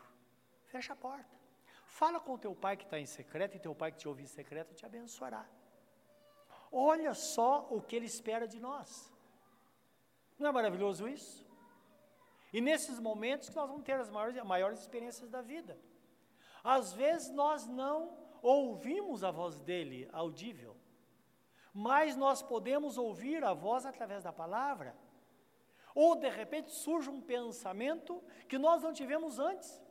fecha 0.64 0.92
a 0.92 0.96
porta, 0.96 1.38
fala 1.84 2.18
com 2.18 2.34
o 2.34 2.38
teu 2.38 2.52
pai 2.52 2.76
que 2.76 2.82
está 2.82 2.98
em 2.98 3.06
secreto, 3.06 3.56
e 3.56 3.60
teu 3.60 3.76
pai 3.76 3.92
que 3.92 3.98
te 3.98 4.08
ouve 4.08 4.24
em 4.24 4.26
secreto 4.26 4.74
te 4.74 4.84
abençoará. 4.84 5.48
Olha 6.72 7.14
só 7.14 7.68
o 7.70 7.80
que 7.80 7.94
ele 7.94 8.06
espera 8.06 8.48
de 8.48 8.58
nós. 8.58 9.12
Não 10.36 10.48
é 10.48 10.52
maravilhoso 10.52 11.08
isso? 11.08 11.46
E 12.52 12.60
nesses 12.60 12.98
momentos 12.98 13.48
que 13.48 13.54
nós 13.54 13.68
vamos 13.68 13.84
ter 13.84 13.92
as 13.92 14.10
maiores, 14.10 14.42
maiores 14.42 14.80
experiências 14.80 15.30
da 15.30 15.42
vida. 15.42 15.78
Às 16.64 16.92
vezes 16.92 17.30
nós 17.30 17.68
não 17.68 18.18
ouvimos 18.42 19.22
a 19.22 19.30
voz 19.30 19.60
dele 19.60 20.08
audível 20.12 20.76
mas 21.78 22.16
nós 22.16 22.40
podemos 22.40 22.96
ouvir 22.96 23.44
a 23.44 23.52
voz 23.52 23.84
através 23.84 24.24
da 24.24 24.32
palavra. 24.32 24.96
Ou 25.94 26.16
de 26.16 26.30
repente 26.30 26.70
surge 26.70 27.10
um 27.10 27.20
pensamento 27.20 28.24
que 28.48 28.56
nós 28.56 28.82
não 28.82 28.94
tivemos 28.94 29.38
antes. 29.38 29.82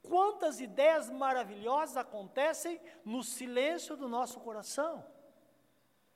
Quantas 0.00 0.60
ideias 0.60 1.10
maravilhosas 1.10 1.96
acontecem 1.96 2.80
no 3.04 3.24
silêncio 3.24 3.96
do 3.96 4.08
nosso 4.08 4.38
coração? 4.38 5.04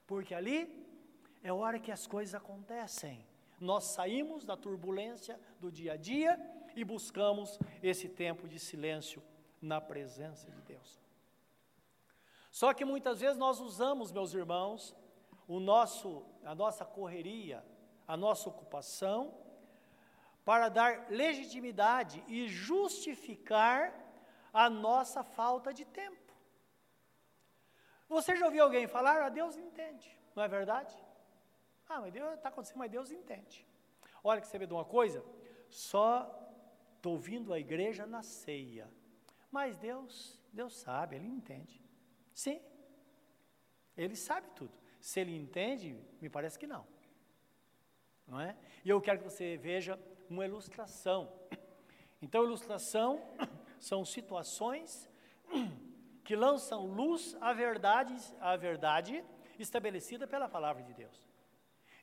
Porque 0.07 0.37
ali 0.37 0.87
é 1.43 1.53
hora 1.53 1.81
que 1.81 1.91
as 1.91 2.07
coisas 2.07 2.37
acontecem. 2.37 3.27
Nós 3.59 3.85
saímos 3.87 4.45
da 4.45 4.57
turbulência 4.57 5.39
do 5.59 5.69
dia 5.73 5.95
a 5.95 5.97
dia 5.97 6.39
e 6.77 6.85
buscamos 6.85 7.59
esse 7.83 8.09
tempo 8.09 8.47
de 8.47 8.61
silêncio 8.61 9.21
na 9.61 9.81
presença 9.81 10.49
de 10.49 10.61
Deus. 10.63 11.02
Só 12.53 12.75
que 12.75 12.85
muitas 12.85 13.21
vezes 13.21 13.39
nós 13.39 13.61
usamos, 13.61 14.13
meus 14.13 14.35
irmãos, 14.35 14.95
o 15.49 15.59
nosso, 15.59 16.23
a 16.45 16.55
nossa 16.55 16.85
correria, 16.85 17.65
a 18.07 18.15
nossa 18.15 18.51
ocupação, 18.51 19.35
para 20.45 20.69
dar 20.69 21.11
legitimidade 21.11 22.23
e 22.29 22.47
justificar 22.49 23.99
a 24.53 24.69
nossa 24.69 25.25
falta 25.25 25.73
de 25.73 25.87
tempo. 25.87 26.21
Você 28.07 28.37
já 28.37 28.45
ouviu 28.45 28.65
alguém 28.65 28.87
falar, 28.87 29.23
ah, 29.23 29.31
Deus 29.31 29.57
entende, 29.57 30.15
não 30.37 30.43
é 30.43 30.49
verdade? 30.49 30.95
Ah, 31.89 32.03
mas 32.03 32.13
Deus 32.13 32.35
está 32.35 32.51
acontecendo, 32.51 32.79
mas 32.81 32.91
Deus 32.91 33.11
entende. 33.11 33.67
Olha 34.23 34.43
que 34.43 34.47
você 34.47 34.59
vê 34.59 34.67
de 34.67 34.75
uma 34.75 34.85
coisa, 34.85 35.25
só 35.71 36.31
estou 36.97 37.17
vindo 37.17 37.55
à 37.55 37.59
igreja 37.59 38.07
na 38.07 38.23
ceia. 38.23 38.93
Mas 39.51 39.75
Deus, 39.79 40.39
Deus 40.53 40.77
sabe, 40.77 41.17
Ele 41.17 41.27
entende. 41.27 41.82
Sim, 42.35 42.61
Ele 43.97 44.17
sabe 44.17 44.49
tudo. 44.55 44.73
Se 45.01 45.21
Ele 45.21 45.37
entende, 45.37 45.99
me 46.21 46.29
parece 46.29 46.59
que 46.59 46.67
não. 46.67 46.87
Não 48.27 48.41
é? 48.41 48.57
E 48.85 48.89
eu 48.89 49.01
quero 49.01 49.19
que 49.19 49.25
você 49.25 49.57
veja 49.57 49.99
uma 50.29 50.45
ilustração. 50.45 51.33
Então, 52.21 52.45
ilustração 52.45 53.21
são 53.81 54.05
situações 54.05 55.11
que 56.25 56.37
lançam 56.37 56.87
luz 56.87 57.37
à 57.41 57.53
verdade, 57.53 58.15
à 58.41 58.57
verdade 58.57 59.25
estabelecida 59.59 60.27
pela 60.27 60.49
palavra 60.49 60.83
de 60.83 60.95
Deus. 60.95 61.23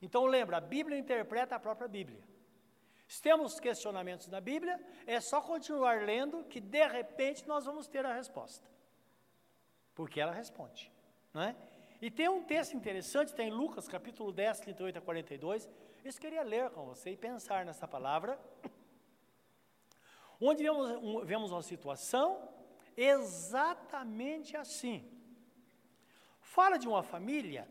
Então 0.02 0.26
lembra, 0.26 0.58
a 0.58 0.62
Bíblia 0.62 0.98
interpreta 0.98 1.56
a 1.56 1.60
própria 1.60 1.88
Bíblia. 1.88 2.24
Se 3.08 3.22
temos 3.22 3.60
questionamentos 3.60 4.28
na 4.28 4.40
Bíblia, 4.40 4.80
é 5.06 5.20
só 5.20 5.42
continuar 5.42 6.04
lendo 6.04 6.44
que 6.44 6.62
de 6.62 6.88
repente 6.88 7.48
nós 7.48 7.66
vamos 7.66 7.88
ter 7.88 8.06
a 8.06 8.14
resposta. 8.14 8.70
Porque 10.00 10.18
ela 10.18 10.32
responde, 10.32 10.90
não 11.34 11.42
é? 11.42 11.54
E 12.02 12.10
tem 12.10 12.30
um 12.30 12.42
texto 12.42 12.74
interessante, 12.74 13.34
tem 13.34 13.52
Lucas 13.52 13.86
capítulo 13.86 14.32
10, 14.32 14.62
38 14.62 14.98
a 14.98 15.02
42. 15.02 15.70
Isso 16.06 16.22
queria 16.22 16.42
ler 16.42 16.70
com 16.70 16.86
você 16.86 17.10
e 17.10 17.18
pensar 17.18 17.66
nessa 17.66 17.86
palavra. 17.86 18.40
Onde 20.40 20.64
vemos, 20.64 21.28
vemos 21.28 21.52
uma 21.52 21.62
situação 21.62 22.48
exatamente 22.96 24.56
assim. 24.56 25.06
Fala 26.40 26.78
de 26.78 26.88
uma 26.88 27.04
família 27.04 27.68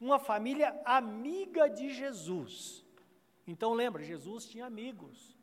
uma 0.00 0.18
família 0.18 0.76
amiga 0.84 1.68
de 1.68 1.94
Jesus. 1.94 2.84
Então 3.46 3.74
lembra, 3.74 4.02
Jesus 4.02 4.44
tinha 4.44 4.66
amigos. 4.66 5.38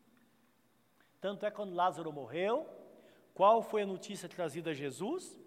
Tanto 1.21 1.45
é 1.45 1.51
quando 1.51 1.73
Lázaro 1.73 2.11
morreu, 2.11 2.67
qual 3.33 3.61
foi 3.61 3.83
a 3.83 3.85
notícia 3.85 4.27
trazida 4.27 4.71
a 4.71 4.73
Jesus? 4.73 5.39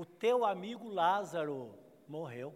O 0.00 0.04
teu 0.04 0.44
amigo 0.44 0.88
Lázaro 0.88 1.76
morreu. 2.06 2.54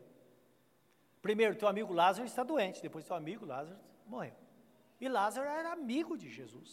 Primeiro, 1.21 1.57
teu 1.57 1.67
amigo 1.67 1.93
Lázaro 1.93 2.25
está 2.25 2.45
doente, 2.45 2.81
depois 2.81 3.05
teu 3.05 3.17
amigo 3.17 3.45
Lázaro 3.45 3.81
morreu. 4.07 4.37
E 5.01 5.09
Lázaro 5.09 5.49
era 5.49 5.73
amigo 5.73 6.17
de 6.17 6.29
Jesus. 6.31 6.71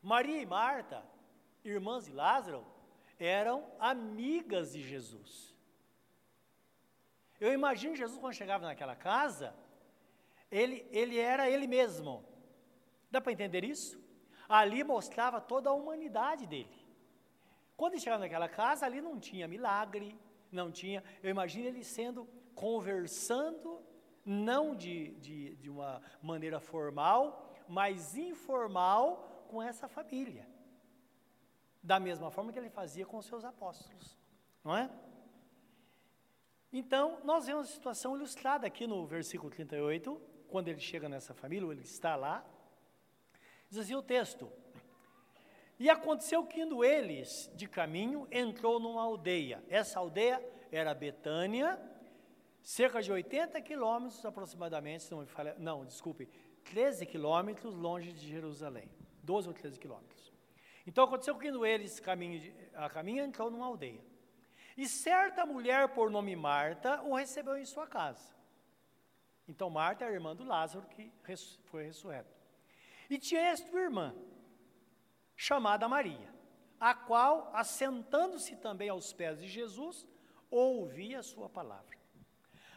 Maria 0.00 0.40
e 0.40 0.46
Marta, 0.46 1.04
irmãs 1.62 2.06
de 2.06 2.12
Lázaro, 2.12 2.64
eram 3.18 3.70
amigas 3.78 4.72
de 4.72 4.80
Jesus. 4.80 5.54
Eu 7.38 7.52
imagino 7.52 7.94
Jesus 7.94 8.18
quando 8.18 8.32
chegava 8.32 8.64
naquela 8.64 8.96
casa, 8.96 9.54
ele, 10.50 10.88
ele 10.90 11.18
era 11.18 11.50
ele 11.50 11.66
mesmo. 11.66 12.24
Dá 13.10 13.20
para 13.20 13.32
entender 13.32 13.62
isso? 13.62 14.02
Ali 14.48 14.82
mostrava 14.82 15.38
toda 15.38 15.68
a 15.68 15.74
humanidade 15.74 16.46
dele. 16.46 16.85
Quando 17.76 17.92
ele 17.94 18.00
chegava 18.00 18.22
naquela 18.22 18.48
casa, 18.48 18.86
ali 18.86 19.00
não 19.00 19.18
tinha 19.18 19.46
milagre, 19.46 20.18
não 20.50 20.70
tinha. 20.70 21.02
Eu 21.22 21.30
imagino 21.30 21.66
ele 21.66 21.84
sendo, 21.84 22.26
conversando, 22.54 23.82
não 24.24 24.74
de, 24.74 25.10
de, 25.16 25.56
de 25.56 25.70
uma 25.70 26.00
maneira 26.22 26.58
formal, 26.58 27.54
mas 27.68 28.16
informal 28.16 29.46
com 29.48 29.62
essa 29.62 29.86
família 29.88 30.46
da 31.86 32.00
mesma 32.00 32.32
forma 32.32 32.52
que 32.52 32.58
ele 32.58 32.68
fazia 32.68 33.06
com 33.06 33.16
os 33.16 33.26
seus 33.26 33.44
apóstolos, 33.44 34.18
não 34.64 34.76
é? 34.76 34.90
Então, 36.72 37.20
nós 37.22 37.46
vemos 37.46 37.68
a 37.68 37.72
situação 37.72 38.16
ilustrada 38.16 38.66
aqui 38.66 38.88
no 38.88 39.06
versículo 39.06 39.48
38, 39.50 40.20
quando 40.48 40.66
ele 40.66 40.80
chega 40.80 41.08
nessa 41.08 41.32
família, 41.32 41.64
ou 41.64 41.72
ele 41.72 41.82
está 41.82 42.16
lá, 42.16 42.44
diz 43.70 43.78
assim 43.78 43.94
o 43.94 44.02
texto: 44.02 44.50
E 45.78 45.90
aconteceu 45.90 46.44
que 46.44 46.60
indo 46.60 46.82
eles 46.82 47.50
de 47.54 47.68
caminho, 47.68 48.26
entrou 48.30 48.80
numa 48.80 49.02
aldeia. 49.02 49.62
Essa 49.68 49.98
aldeia 49.98 50.42
era 50.72 50.94
Betânia, 50.94 51.78
cerca 52.62 53.02
de 53.02 53.12
80 53.12 53.60
quilômetros 53.60 54.24
aproximadamente, 54.24 55.10
não, 55.10 55.26
não, 55.58 55.84
desculpe, 55.84 56.28
13 56.64 57.06
quilômetros 57.06 57.74
longe 57.74 58.12
de 58.12 58.26
Jerusalém, 58.26 58.90
12 59.22 59.48
ou 59.48 59.54
13 59.54 59.78
quilômetros. 59.78 60.32
Então 60.86 61.04
aconteceu 61.04 61.36
que 61.36 61.48
indo 61.48 61.66
eles 61.66 62.00
caminho, 62.00 62.52
a 62.74 62.88
caminho 62.88 63.24
entrou 63.24 63.50
numa 63.50 63.66
aldeia. 63.66 64.00
E 64.76 64.86
certa 64.86 65.44
mulher 65.44 65.88
por 65.88 66.10
nome 66.10 66.36
Marta 66.36 67.02
o 67.02 67.14
recebeu 67.14 67.56
em 67.56 67.64
sua 67.64 67.86
casa. 67.86 68.34
Então 69.48 69.70
Marta 69.70 70.04
é 70.04 70.08
a 70.08 70.12
irmã 70.12 70.34
do 70.34 70.44
Lázaro 70.44 70.86
que 70.86 71.12
foi 71.64 71.84
ressurreto. 71.84 72.34
E 73.08 73.18
tinha 73.18 73.40
esta 73.40 73.76
irmã, 73.76 74.14
chamada 75.36 75.86
Maria, 75.86 76.34
a 76.80 76.94
qual, 76.94 77.50
assentando-se 77.54 78.56
também 78.56 78.88
aos 78.88 79.12
pés 79.12 79.38
de 79.38 79.46
Jesus, 79.46 80.06
ouvia 80.50 81.20
a 81.20 81.22
sua 81.22 81.48
palavra. 81.48 81.96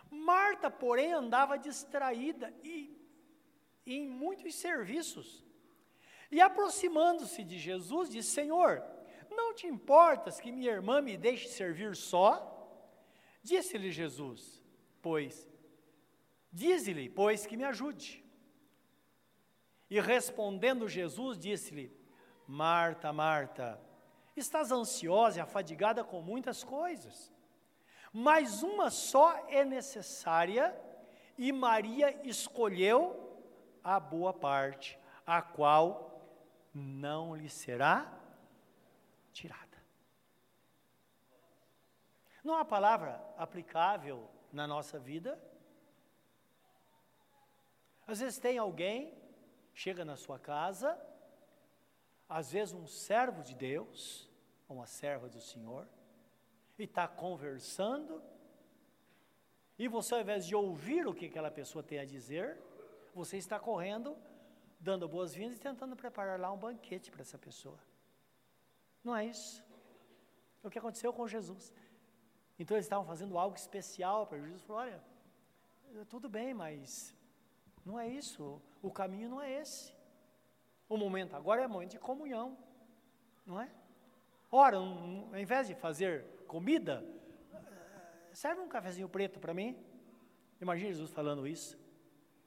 Marta, 0.10 0.70
porém, 0.70 1.14
andava 1.14 1.58
distraída 1.58 2.54
e, 2.64 2.98
e 3.86 3.96
em 3.96 4.08
muitos 4.08 4.56
serviços. 4.56 5.46
E 6.32 6.42
aproximando-se 6.42 7.44
de 7.44 7.58
Jesus, 7.58 8.10
disse: 8.10 8.30
Senhor, 8.30 8.84
não 9.30 9.54
te 9.54 9.68
importas 9.68 10.40
que 10.40 10.52
minha 10.52 10.72
irmã 10.72 11.02
me 11.02 11.16
deixe 11.16 11.48
servir 11.48 11.96
só? 11.96 12.56
Disse-lhe 13.44 13.92
Jesus: 13.92 14.64
Pois, 15.02 15.48
dize-lhe, 16.52 17.10
pois, 17.10 17.46
que 17.46 17.56
me 17.56 17.64
ajude. 17.64 18.24
E 19.90 20.00
respondendo 20.00 20.88
Jesus, 20.88 21.38
disse-lhe: 21.38 21.99
Marta, 22.52 23.14
Marta, 23.14 23.80
estás 24.36 24.72
ansiosa 24.72 25.38
e 25.38 25.40
afadigada 25.40 26.04
com 26.04 26.20
muitas 26.20 26.64
coisas, 26.64 27.32
mas 28.12 28.64
uma 28.64 28.90
só 28.90 29.48
é 29.50 29.64
necessária, 29.64 30.76
e 31.38 31.52
Maria 31.52 32.28
escolheu 32.28 33.40
a 33.84 34.00
boa 34.00 34.34
parte, 34.34 34.98
a 35.28 35.44
qual 35.44 36.26
não 36.74 37.36
lhe 37.36 37.48
será 37.48 38.12
tirada. 39.32 39.78
Não 42.44 42.56
há 42.56 42.66
palavra 42.66 43.24
aplicável 43.38 44.28
na 44.52 44.66
nossa 44.66 44.98
vida? 44.98 45.40
Às 48.08 48.22
vezes 48.22 48.40
tem 48.40 48.58
alguém, 48.58 49.16
chega 49.72 50.04
na 50.04 50.16
sua 50.16 50.40
casa, 50.40 51.00
às 52.30 52.52
vezes 52.52 52.74
um 52.74 52.86
servo 52.86 53.42
de 53.42 53.56
Deus, 53.56 54.30
uma 54.70 54.86
serva 54.86 55.28
do 55.28 55.42
Senhor, 55.42 55.86
e 56.78 56.84
está 56.84 57.08
conversando, 57.08 58.22
e 59.78 59.88
você, 59.88 60.14
ao 60.14 60.22
invés 60.22 60.46
de 60.46 60.56
ouvir 60.56 61.08
o 61.08 61.14
que 61.14 61.26
aquela 61.26 61.50
pessoa 61.50 61.84
tem 61.84 62.00
a 62.00 62.06
dizer, 62.06 62.58
você 63.14 63.38
está 63.38 63.60
correndo 63.60 64.16
dando 64.80 65.08
boas-vindas 65.08 65.58
e 65.58 65.60
tentando 65.60 65.96
preparar 65.96 66.40
lá 66.40 66.52
um 66.52 66.58
banquete 66.58 67.12
para 67.12 67.22
essa 67.22 67.38
pessoa. 67.38 67.78
Não 69.04 69.16
é 69.16 69.26
isso. 69.26 69.64
É 70.64 70.68
o 70.68 70.72
que 70.72 70.80
aconteceu 70.80 71.12
com 71.12 71.28
Jesus. 71.28 71.74
Então 72.58 72.78
eles 72.78 72.86
estavam 72.86 73.06
fazendo 73.06 73.38
algo 73.38 73.56
especial 73.56 74.26
para 74.26 74.40
Jesus. 74.40 74.62
Falou: 74.64 74.82
olha, 74.82 75.02
tudo 76.06 76.30
bem, 76.30 76.54
mas 76.54 77.14
não 77.86 78.00
é 78.00 78.08
isso. 78.08 78.62
O 78.82 78.92
caminho 78.92 79.30
não 79.30 79.42
é 79.42 79.52
esse. 79.62 79.94
O 80.90 80.98
momento 80.98 81.36
agora 81.36 81.62
é 81.62 81.68
momento 81.68 81.92
de 81.92 82.00
comunhão, 82.00 82.58
não 83.46 83.62
é? 83.62 83.70
Ora, 84.52 84.80
um, 84.82 85.30
ao 85.32 85.40
invés 85.40 85.68
de 85.68 85.76
fazer 85.76 86.26
comida, 86.48 87.06
serve 88.34 88.60
um 88.62 88.68
cafezinho 88.68 89.08
preto 89.08 89.40
para 89.40 89.54
mim. 89.54 89.78
Imagina 90.60 90.90
Jesus 90.90 91.12
falando 91.12 91.48
isso. 91.48 91.78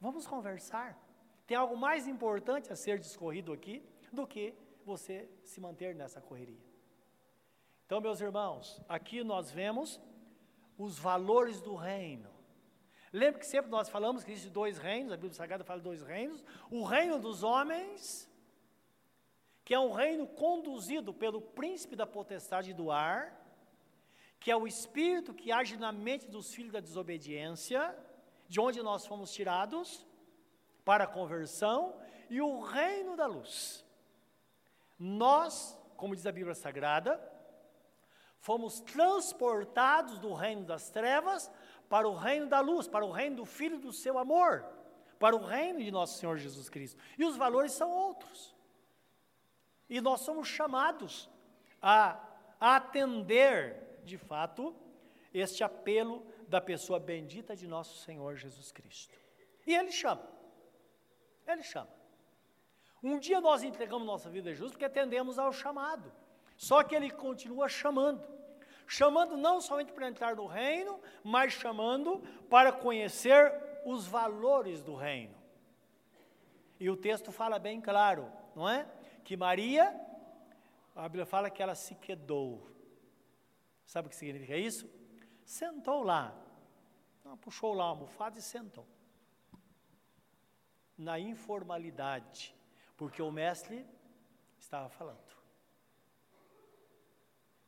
Vamos 0.00 0.26
conversar. 0.26 0.98
Tem 1.46 1.57
algo 1.57 1.76
mais 1.76 2.09
importante 2.09 2.72
a 2.72 2.76
ser 2.76 2.98
discorrido 2.98 3.52
aqui 3.52 3.88
do 4.12 4.26
que 4.26 4.52
você 4.85 5.28
se 5.44 5.61
manter 5.61 5.94
nessa 5.94 6.20
correria. 6.20 6.61
Então, 7.87 8.00
meus 8.00 8.20
irmãos, 8.20 8.83
aqui 8.88 9.22
nós 9.22 9.50
vemos 9.50 10.00
os 10.76 10.98
valores 10.98 11.61
do 11.61 11.76
reino. 11.76 12.31
Lembre 13.12 13.40
que 13.40 13.46
sempre 13.46 13.70
nós 13.70 13.88
falamos 13.88 14.24
que 14.24 14.33
existem 14.33 14.52
dois 14.52 14.78
reinos, 14.78 15.12
a 15.12 15.16
Bíblia 15.16 15.35
Sagrada 15.35 15.62
fala 15.62 15.81
dois 15.81 16.02
reinos: 16.02 16.42
o 16.70 16.83
reino 16.83 17.18
dos 17.18 17.42
homens, 17.42 18.28
que 19.64 19.75
é 19.75 19.79
um 19.79 19.92
reino 19.92 20.27
conduzido 20.27 21.12
pelo 21.14 21.40
príncipe 21.40 21.94
da 21.94 22.07
potestade 22.07 22.72
do 22.72 22.90
ar, 22.90 23.38
que 24.40 24.51
é 24.51 24.57
o 24.57 24.66
espírito 24.66 25.33
que 25.33 25.53
age 25.53 25.77
na 25.77 25.92
mente 25.92 26.27
dos 26.27 26.53
filhos 26.53 26.72
da 26.72 26.81
desobediência, 26.81 27.96
de 28.48 28.61
onde 28.61 28.83
nós 28.83 29.07
fomos 29.07 29.33
tirados, 29.33 30.07
para 30.85 31.05
a 31.05 31.07
conversão 31.07 31.94
e 32.29 32.40
o 32.40 32.61
reino 32.61 33.16
da 33.16 33.27
luz. 33.27 33.85
Nós, 34.98 35.79
como 35.96 36.14
diz 36.16 36.27
a 36.27 36.33
Bíblia 36.33 36.55
Sagrada, 36.55 37.20
fomos 38.38 38.81
transportados 38.81 40.18
do 40.18 40.33
reino 40.33 40.64
das 40.64 40.90
trevas 40.90 41.51
para 41.88 42.09
o 42.09 42.16
reino 42.16 42.46
da 42.46 42.61
luz, 42.61 42.88
para 42.88 43.05
o 43.05 43.12
reino 43.12 43.37
do 43.37 43.44
Filho 43.44 43.79
do 43.79 43.92
seu 43.92 44.18
amor, 44.18 44.64
para 45.18 45.37
o 45.37 45.44
reino 45.44 45.79
de 45.79 45.90
nosso 45.92 46.18
Senhor 46.18 46.37
Jesus 46.37 46.68
Cristo. 46.68 47.01
E 47.16 47.25
os 47.25 47.37
valores 47.37 47.72
são 47.72 47.90
outros. 47.90 48.55
E 49.88 50.01
nós 50.01 50.21
somos 50.21 50.49
chamados 50.49 51.29
a 51.81 52.18
atender, 52.61 54.01
de 54.05 54.16
fato, 54.16 54.75
este 55.35 55.64
apelo 55.64 56.25
da 56.47 56.61
pessoa 56.61 57.01
bendita 57.01 57.57
de 57.57 57.66
nosso 57.66 57.99
Senhor 58.05 58.37
Jesus 58.37 58.71
Cristo. 58.71 59.18
E 59.66 59.75
Ele 59.75 59.90
chama. 59.90 60.29
Ele 61.47 61.62
chama. 61.62 61.90
Um 63.03 63.18
dia 63.18 63.40
nós 63.40 63.62
entregamos 63.62 64.07
nossa 64.07 64.31
vida 64.31 64.51
a 64.51 64.53
Jesus 64.53 64.73
porque 64.73 64.85
atendemos 64.85 65.38
ao 65.38 65.53
chamado. 65.53 66.12
Só 66.57 66.85
que 66.85 66.95
Ele 66.95 67.11
continua 67.11 67.68
chamando. 67.68 68.25
Chamando 68.87 69.37
não 69.37 69.61
somente 69.61 69.92
para 69.92 70.09
entrar 70.09 70.37
no 70.37 70.47
reino, 70.47 71.01
mas 71.25 71.53
chamando 71.53 72.23
para 72.49 72.71
conhecer 72.71 73.53
os 73.85 74.07
valores 74.07 74.83
do 74.83 74.95
reino. 74.95 75.35
E 76.79 76.90
o 76.90 76.97
texto 76.97 77.33
fala 77.33 77.59
bem 77.59 77.81
claro, 77.81 78.31
não 78.55 78.68
é? 78.68 78.87
Que 79.25 79.37
Maria, 79.37 79.99
a 80.95 81.03
Bíblia 81.09 81.27
fala 81.27 81.51
que 81.51 81.63
ela 81.63 81.75
se 81.75 81.95
quedou. 81.95 82.69
Sabe 83.85 84.07
o 84.07 84.11
que 84.11 84.17
significa 84.17 84.57
isso? 84.57 84.89
Sentou 85.45 86.03
lá. 86.03 86.35
puxou 87.41 87.73
lá 87.73 87.85
a 87.85 87.89
almofada 87.89 88.39
e 88.39 88.43
sentou. 88.43 88.87
Na 90.97 91.19
informalidade, 91.19 92.55
porque 92.97 93.23
o 93.23 93.31
mestre 93.31 93.87
estava 94.59 94.89
falando. 94.89 95.33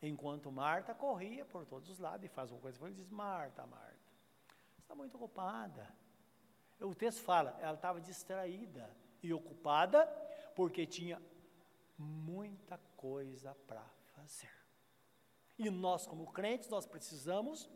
Enquanto 0.02 0.52
Marta 0.52 0.94
corria 0.94 1.44
por 1.46 1.64
todos 1.64 1.88
os 1.88 1.98
lados 1.98 2.26
e 2.26 2.28
faz 2.28 2.50
uma 2.50 2.60
coisa, 2.60 2.84
ele 2.84 2.94
diz: 2.94 3.08
Marta, 3.08 3.66
Marta, 3.66 4.12
está 4.78 4.94
muito 4.94 5.16
ocupada. 5.16 5.88
O 6.80 6.94
texto 6.94 7.22
fala, 7.22 7.56
ela 7.60 7.74
estava 7.74 8.00
distraída 8.00 8.94
e 9.22 9.32
ocupada 9.32 10.06
porque 10.54 10.86
tinha 10.86 11.20
muita 11.98 12.78
coisa 12.96 13.54
para 13.66 13.84
fazer. 14.14 14.50
E 15.58 15.70
nós, 15.70 16.06
como 16.06 16.32
crentes, 16.32 16.68
nós 16.68 16.86
precisamos 16.86 17.70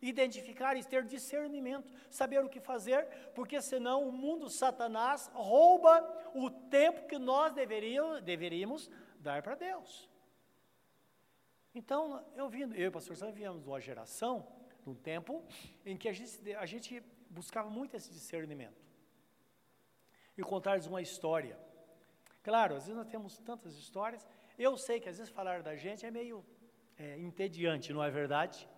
identificar 0.00 0.76
e 0.76 0.84
ter 0.84 1.04
discernimento, 1.04 1.90
saber 2.10 2.44
o 2.44 2.48
que 2.48 2.60
fazer, 2.60 3.06
porque 3.34 3.60
senão 3.60 4.06
o 4.06 4.12
mundo 4.12 4.50
Satanás 4.50 5.30
rouba 5.32 6.02
o 6.34 6.50
tempo 6.50 7.06
que 7.06 7.18
nós 7.18 7.52
deveríamos, 7.52 8.22
deveríamos 8.22 8.90
dar 9.18 9.42
para 9.42 9.54
Deus. 9.54 10.08
Então, 11.74 12.24
eu 12.36 12.48
vi, 12.48 12.62
eu 12.62 12.68
e 12.74 12.86
o 12.86 12.92
pastor 12.92 13.16
Sam 13.16 13.32
viemos 13.32 13.62
de 13.62 13.68
uma 13.68 13.80
geração, 13.80 14.46
de 14.82 14.90
um 14.90 14.94
tempo, 14.94 15.42
em 15.84 15.96
que 15.96 16.08
a 16.08 16.12
gente, 16.12 16.54
a 16.54 16.66
gente 16.66 17.00
buscava 17.30 17.68
muito 17.68 17.96
esse 17.96 18.12
discernimento. 18.12 18.84
E 20.36 20.42
contar-lhes 20.42 20.86
uma 20.86 21.02
história. 21.02 21.58
Claro, 22.44 22.76
às 22.76 22.84
vezes 22.84 22.96
nós 22.96 23.08
temos 23.08 23.38
tantas 23.38 23.74
histórias, 23.76 24.26
eu 24.58 24.76
sei 24.76 25.00
que 25.00 25.08
às 25.08 25.16
vezes 25.16 25.32
falar 25.32 25.62
da 25.62 25.74
gente 25.74 26.04
é 26.04 26.10
meio 26.10 26.44
é, 26.98 27.18
entediante, 27.18 27.90
não 27.90 28.04
é 28.04 28.10
verdade? 28.10 28.68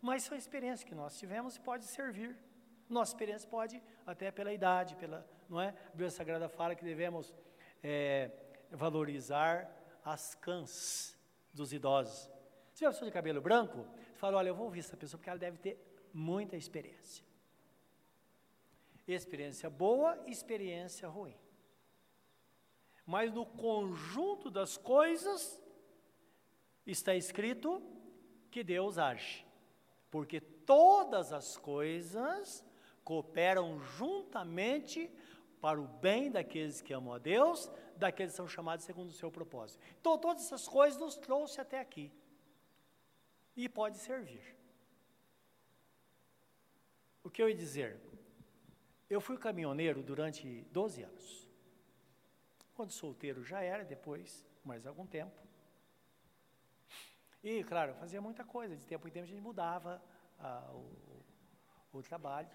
Mas 0.00 0.22
são 0.24 0.36
experiências 0.36 0.82
que 0.82 0.94
nós 0.94 1.18
tivemos 1.18 1.56
e 1.56 1.60
pode 1.60 1.84
servir. 1.84 2.34
Nossa 2.88 3.12
experiência 3.12 3.48
pode, 3.48 3.82
até 4.06 4.30
pela 4.30 4.50
idade, 4.50 4.96
pela, 4.96 5.28
não 5.46 5.60
é? 5.60 5.68
A 5.68 5.90
Bíblia 5.90 6.10
Sagrada 6.10 6.48
fala 6.48 6.74
que 6.74 6.84
devemos 6.84 7.34
é, 7.82 8.30
valorizar 8.70 9.70
as 10.02 10.34
cãs 10.34 11.16
dos 11.52 11.70
idosos. 11.70 12.30
Se 12.72 12.82
uma 12.84 12.92
pessoa 12.92 13.10
de 13.10 13.12
cabelo 13.12 13.42
branco, 13.42 13.86
você 14.10 14.18
fala, 14.18 14.38
olha, 14.38 14.48
eu 14.48 14.54
vou 14.54 14.64
ouvir 14.64 14.80
essa 14.80 14.96
pessoa 14.96 15.18
porque 15.18 15.28
ela 15.28 15.38
deve 15.38 15.58
ter 15.58 15.78
muita 16.14 16.56
experiência. 16.56 17.22
Experiência 19.06 19.68
boa, 19.68 20.18
experiência 20.26 21.06
ruim. 21.08 21.36
Mas 23.12 23.30
no 23.30 23.44
conjunto 23.44 24.50
das 24.50 24.78
coisas 24.78 25.62
está 26.86 27.14
escrito 27.14 27.82
que 28.50 28.64
Deus 28.64 28.96
age. 28.96 29.46
Porque 30.10 30.40
todas 30.40 31.30
as 31.30 31.58
coisas 31.58 32.64
cooperam 33.04 33.78
juntamente 33.80 35.10
para 35.60 35.78
o 35.78 35.86
bem 35.86 36.30
daqueles 36.30 36.80
que 36.80 36.94
amam 36.94 37.12
a 37.12 37.18
Deus, 37.18 37.70
daqueles 37.98 38.32
que 38.32 38.38
são 38.38 38.48
chamados 38.48 38.86
segundo 38.86 39.10
o 39.10 39.18
seu 39.20 39.30
propósito. 39.30 39.84
Então, 40.00 40.16
todas 40.16 40.46
essas 40.46 40.66
coisas 40.66 40.98
nos 40.98 41.14
trouxe 41.14 41.60
até 41.60 41.80
aqui 41.80 42.10
e 43.54 43.68
pode 43.68 43.98
servir. 43.98 44.56
O 47.22 47.28
que 47.28 47.42
eu 47.42 47.50
ia 47.50 47.54
dizer? 47.54 48.00
Eu 49.10 49.20
fui 49.20 49.36
caminhoneiro 49.36 50.02
durante 50.02 50.62
12 50.72 51.02
anos. 51.02 51.51
Quando 52.74 52.90
solteiro 52.90 53.44
já 53.44 53.62
era, 53.62 53.84
depois 53.84 54.44
mais 54.64 54.86
algum 54.86 55.06
tempo. 55.06 55.40
E, 57.42 57.64
claro, 57.64 57.94
fazia 57.94 58.20
muita 58.20 58.44
coisa. 58.44 58.76
De 58.76 58.86
tempo 58.86 59.06
em 59.08 59.10
tempo 59.10 59.24
a 59.24 59.28
gente 59.28 59.40
mudava 59.40 60.02
ah, 60.38 60.70
o, 60.72 61.22
o 61.92 62.02
trabalho. 62.02 62.50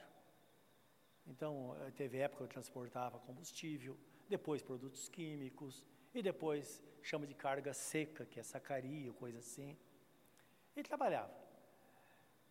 Então, 1.26 1.76
eh, 1.82 1.92
teve 1.92 2.18
época 2.18 2.38
que 2.38 2.44
eu 2.46 2.48
transportava 2.48 3.20
combustível, 3.20 3.98
depois 4.30 4.64
produtos 4.64 5.10
químicos, 5.10 5.84
e 6.14 6.22
depois 6.22 6.82
chama 7.04 7.28
de 7.28 7.34
carga 7.34 7.74
seca, 7.74 8.26
que 8.26 8.40
é 8.40 8.44
sacaria, 8.44 9.12
coisa 9.14 9.40
assim. 9.40 9.78
Ele 10.76 10.88
trabalhava. 10.88 11.34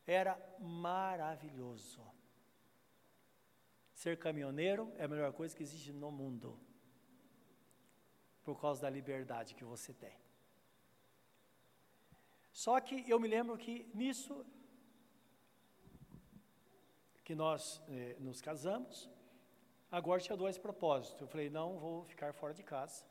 Era 0.07 0.39
maravilhoso. 0.61 2.03
Ser 3.95 4.19
caminhoneiro 4.19 4.93
é 4.99 5.05
a 5.05 5.09
melhor 5.09 5.33
coisa 5.33 5.57
que 5.57 5.63
existe 5.63 5.91
no 5.91 6.11
mundo. 6.11 6.61
Por 8.47 8.57
causa 8.65 8.81
da 8.85 8.91
liberdade 8.99 9.55
que 9.59 9.65
você 9.73 9.93
tem. 10.05 10.17
Só 12.65 12.75
que 12.87 12.97
eu 13.13 13.19
me 13.23 13.29
lembro 13.29 13.55
que 13.65 13.75
nisso 14.03 14.35
que 17.27 17.35
nós 17.35 17.83
eh, 17.89 18.17
nos 18.27 18.41
casamos, 18.49 19.11
agora 19.99 20.21
tinha 20.27 20.37
dois 20.45 20.57
propósitos. 20.67 21.21
Eu 21.21 21.29
falei, 21.33 21.51
não 21.51 21.69
vou 21.85 21.97
ficar 22.13 22.33
fora 22.33 22.55
de 22.55 22.63
casa. 22.63 23.05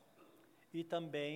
E 0.73 0.83
também 0.83 1.35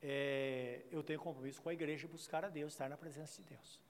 é, 0.00 0.82
eu 0.90 1.02
tenho 1.02 1.20
compromisso 1.20 1.62
com 1.62 1.68
a 1.68 1.72
igreja 1.72 2.08
buscar 2.08 2.44
a 2.44 2.48
Deus, 2.48 2.72
estar 2.72 2.88
na 2.88 2.96
presença 2.96 3.40
de 3.40 3.48
Deus. 3.54 3.80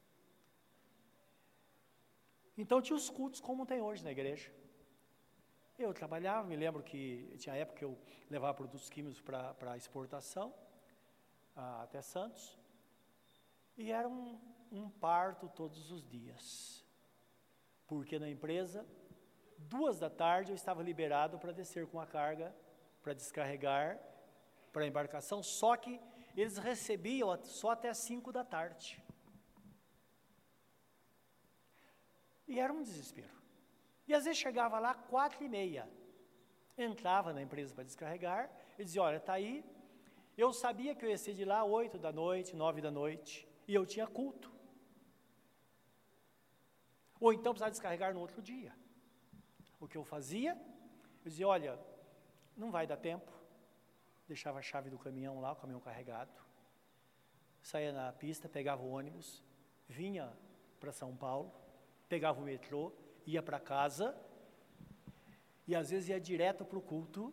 Então 2.59 2.83
tinha 2.83 2.97
os 2.97 3.09
cultos 3.09 3.41
como 3.41 3.65
tem 3.65 3.81
hoje 3.81 4.05
na 4.05 4.13
igreja. 4.13 4.53
Eu 5.83 5.93
trabalhava, 5.93 6.47
me 6.47 6.55
lembro 6.55 6.81
que 6.81 7.35
tinha 7.39 7.57
época 7.57 7.79
que 7.79 7.85
eu 7.85 7.99
levava 8.31 8.55
produtos 8.55 8.89
químicos 8.89 9.21
para 9.21 9.77
exportação, 9.77 10.55
até 11.57 12.01
Santos, 12.01 12.57
e 13.77 13.91
era 13.91 14.09
um, 14.09 14.39
um 14.71 14.89
parto 14.89 15.49
todos 15.49 15.91
os 15.91 16.07
dias. 16.09 16.85
Porque 17.85 18.17
na 18.17 18.31
empresa, 18.31 18.87
duas 19.59 19.99
da 19.99 20.09
tarde 20.09 20.53
eu 20.53 20.55
estava 20.55 20.85
liberado 20.85 21.37
para 21.37 21.51
descer 21.51 21.89
com 21.89 22.01
a 22.01 22.07
carga, 22.07 22.55
para 23.03 23.13
descarregar 23.13 23.99
para 24.73 24.85
a 24.85 24.87
embarcação, 24.87 25.43
só 25.43 25.77
que 25.77 26.01
eles 26.37 26.59
recebiam 26.59 27.37
só 27.45 27.71
até 27.71 27.93
5 27.93 28.33
da 28.33 28.45
tarde. 28.45 29.05
E 32.47 32.61
era 32.61 32.73
um 32.73 32.83
desespero. 32.83 33.42
E 34.07 34.15
às 34.15 34.25
vezes 34.25 34.39
chegava 34.39 34.79
lá 34.79 34.95
quatro 34.95 35.45
e 35.45 35.49
meia, 35.49 35.89
entrava 36.77 37.33
na 37.33 37.43
empresa 37.43 37.75
para 37.75 37.85
descarregar, 37.85 38.51
e 38.79 38.85
dizia, 38.85 39.03
olha, 39.03 39.17
está 39.17 39.35
aí, 39.35 39.65
eu 40.37 40.53
sabia 40.53 40.95
que 40.95 41.05
eu 41.05 41.11
ia 41.11 41.19
ser 41.19 41.35
de 41.35 41.45
lá 41.45 41.63
oito 41.65 41.99
da 41.99 42.13
noite, 42.13 42.57
nove 42.57 42.81
da 42.81 42.91
noite, 42.91 43.49
e 43.69 43.75
eu 43.75 43.85
tinha 43.87 44.07
culto. 44.07 44.51
Ou 47.21 47.33
então 47.33 47.53
precisava 47.53 47.71
descarregar 47.71 48.13
no 48.13 48.21
outro 48.21 48.43
dia. 48.43 48.75
O 49.79 49.87
que 49.87 49.97
eu 49.97 50.05
fazia? 50.05 50.53
Eu 51.25 51.29
dizia, 51.31 51.47
olha, 51.47 51.79
não 52.57 52.71
vai 52.71 52.87
dar 52.87 52.97
tempo, 52.97 53.31
deixava 54.27 54.59
a 54.59 54.63
chave 54.63 54.91
do 54.91 54.99
caminhão 54.99 55.41
lá, 55.41 55.53
o 55.53 55.57
caminhão 55.57 55.81
carregado, 55.81 56.33
saía 57.61 57.93
na 57.93 58.13
pista, 58.13 58.49
pegava 58.49 58.83
o 58.83 58.91
ônibus, 58.91 59.43
vinha 59.89 60.33
para 60.81 60.91
São 60.91 61.17
Paulo, 61.17 61.53
pegava 62.09 62.41
o 62.41 62.45
metrô, 62.45 62.93
ia 63.27 63.43
para 63.43 63.59
casa 63.61 64.15
e 65.67 65.75
às 65.75 65.91
vezes 65.91 66.09
ia 66.09 66.21
direto 66.21 66.65
para 66.65 66.79
o 66.79 66.83
culto, 66.83 67.33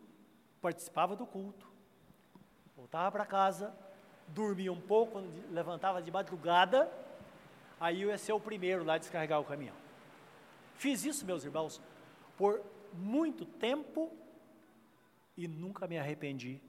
participava 0.60 1.16
do 1.16 1.26
culto, 1.26 1.66
voltava 2.76 3.10
para 3.10 3.26
casa, 3.26 3.74
dormia 4.28 4.72
um 4.72 4.80
pouco, 4.80 5.18
levantava 5.50 6.00
de 6.00 6.10
madrugada, 6.10 6.90
aí 7.78 8.02
eu 8.02 8.10
ia 8.10 8.18
ser 8.18 8.32
o 8.32 8.40
primeiro 8.40 8.84
lá 8.84 8.94
a 8.94 8.98
descarregar 8.98 9.40
o 9.40 9.44
caminhão. 9.44 9.76
Fiz 10.76 11.04
isso, 11.04 11.26
meus 11.26 11.44
irmãos, 11.44 11.80
por 12.36 12.62
muito 12.92 13.44
tempo 13.44 14.10
e 15.36 15.46
nunca 15.46 15.86
me 15.86 15.98
arrependi 15.98 16.60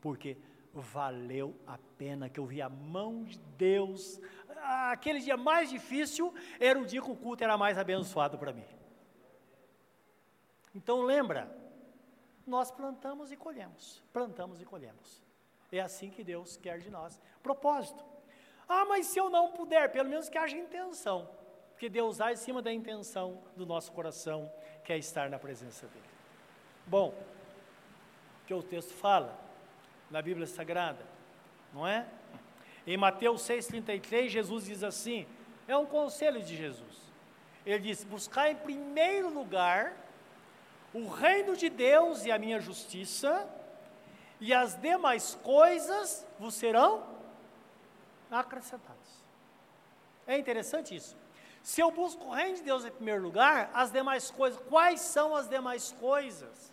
porque 0.00 0.36
valeu 0.72 1.54
a 1.66 1.78
pena, 1.96 2.28
que 2.28 2.38
eu 2.38 2.46
vi 2.46 2.62
a 2.62 2.68
mão 2.68 3.24
de 3.24 3.38
Deus. 3.56 4.20
Aquele 4.62 5.20
dia 5.20 5.36
mais 5.36 5.70
difícil 5.70 6.34
era 6.58 6.78
o 6.78 6.84
dia 6.84 7.00
que 7.00 7.10
o 7.10 7.16
culto 7.16 7.44
era 7.44 7.56
mais 7.56 7.78
abençoado 7.78 8.38
para 8.38 8.52
mim. 8.52 8.64
Então 10.74 11.02
lembra, 11.02 11.50
nós 12.46 12.70
plantamos 12.70 13.32
e 13.32 13.36
colhemos, 13.36 14.02
plantamos 14.12 14.60
e 14.60 14.64
colhemos. 14.64 15.22
É 15.70 15.80
assim 15.80 16.10
que 16.10 16.24
Deus 16.24 16.56
quer 16.56 16.78
de 16.78 16.90
nós. 16.90 17.20
Propósito. 17.42 18.04
Ah, 18.68 18.84
mas 18.84 19.06
se 19.06 19.18
eu 19.18 19.28
não 19.28 19.52
puder, 19.52 19.90
pelo 19.90 20.08
menos 20.08 20.28
que 20.28 20.38
haja 20.38 20.56
intenção. 20.56 21.28
Porque 21.70 21.88
Deus 21.88 22.20
age 22.20 22.40
em 22.40 22.44
cima 22.44 22.60
da 22.60 22.72
intenção 22.72 23.42
do 23.56 23.64
nosso 23.64 23.92
coração, 23.92 24.50
que 24.84 24.92
é 24.92 24.98
estar 24.98 25.30
na 25.30 25.38
presença 25.38 25.86
dEle. 25.86 26.04
Bom, 26.86 27.14
o 28.42 28.46
que 28.46 28.54
o 28.54 28.62
texto 28.62 28.92
fala 28.94 29.38
na 30.10 30.20
Bíblia 30.20 30.46
Sagrada, 30.46 31.04
não 31.72 31.86
é? 31.86 32.06
Em 32.88 32.96
Mateus 32.96 33.42
6,33, 33.42 34.28
Jesus 34.28 34.64
diz 34.64 34.82
assim: 34.82 35.26
é 35.66 35.76
um 35.76 35.84
conselho 35.84 36.42
de 36.42 36.56
Jesus. 36.56 36.96
Ele 37.66 37.80
diz: 37.80 38.02
buscar 38.02 38.50
em 38.50 38.56
primeiro 38.56 39.28
lugar 39.28 39.94
o 40.94 41.06
reino 41.06 41.54
de 41.54 41.68
Deus 41.68 42.24
e 42.24 42.32
a 42.32 42.38
minha 42.38 42.58
justiça, 42.58 43.46
e 44.40 44.54
as 44.54 44.74
demais 44.80 45.34
coisas 45.42 46.26
vos 46.38 46.54
serão 46.54 47.06
acrescentadas. 48.30 49.22
É 50.26 50.38
interessante 50.38 50.96
isso. 50.96 51.14
Se 51.62 51.82
eu 51.82 51.90
busco 51.90 52.24
o 52.24 52.30
reino 52.30 52.56
de 52.56 52.62
Deus 52.62 52.86
em 52.86 52.90
primeiro 52.90 53.22
lugar, 53.22 53.70
as 53.74 53.92
demais 53.92 54.30
coisas, 54.30 54.58
quais 54.66 55.02
são 55.02 55.36
as 55.36 55.46
demais 55.46 55.92
coisas? 56.00 56.72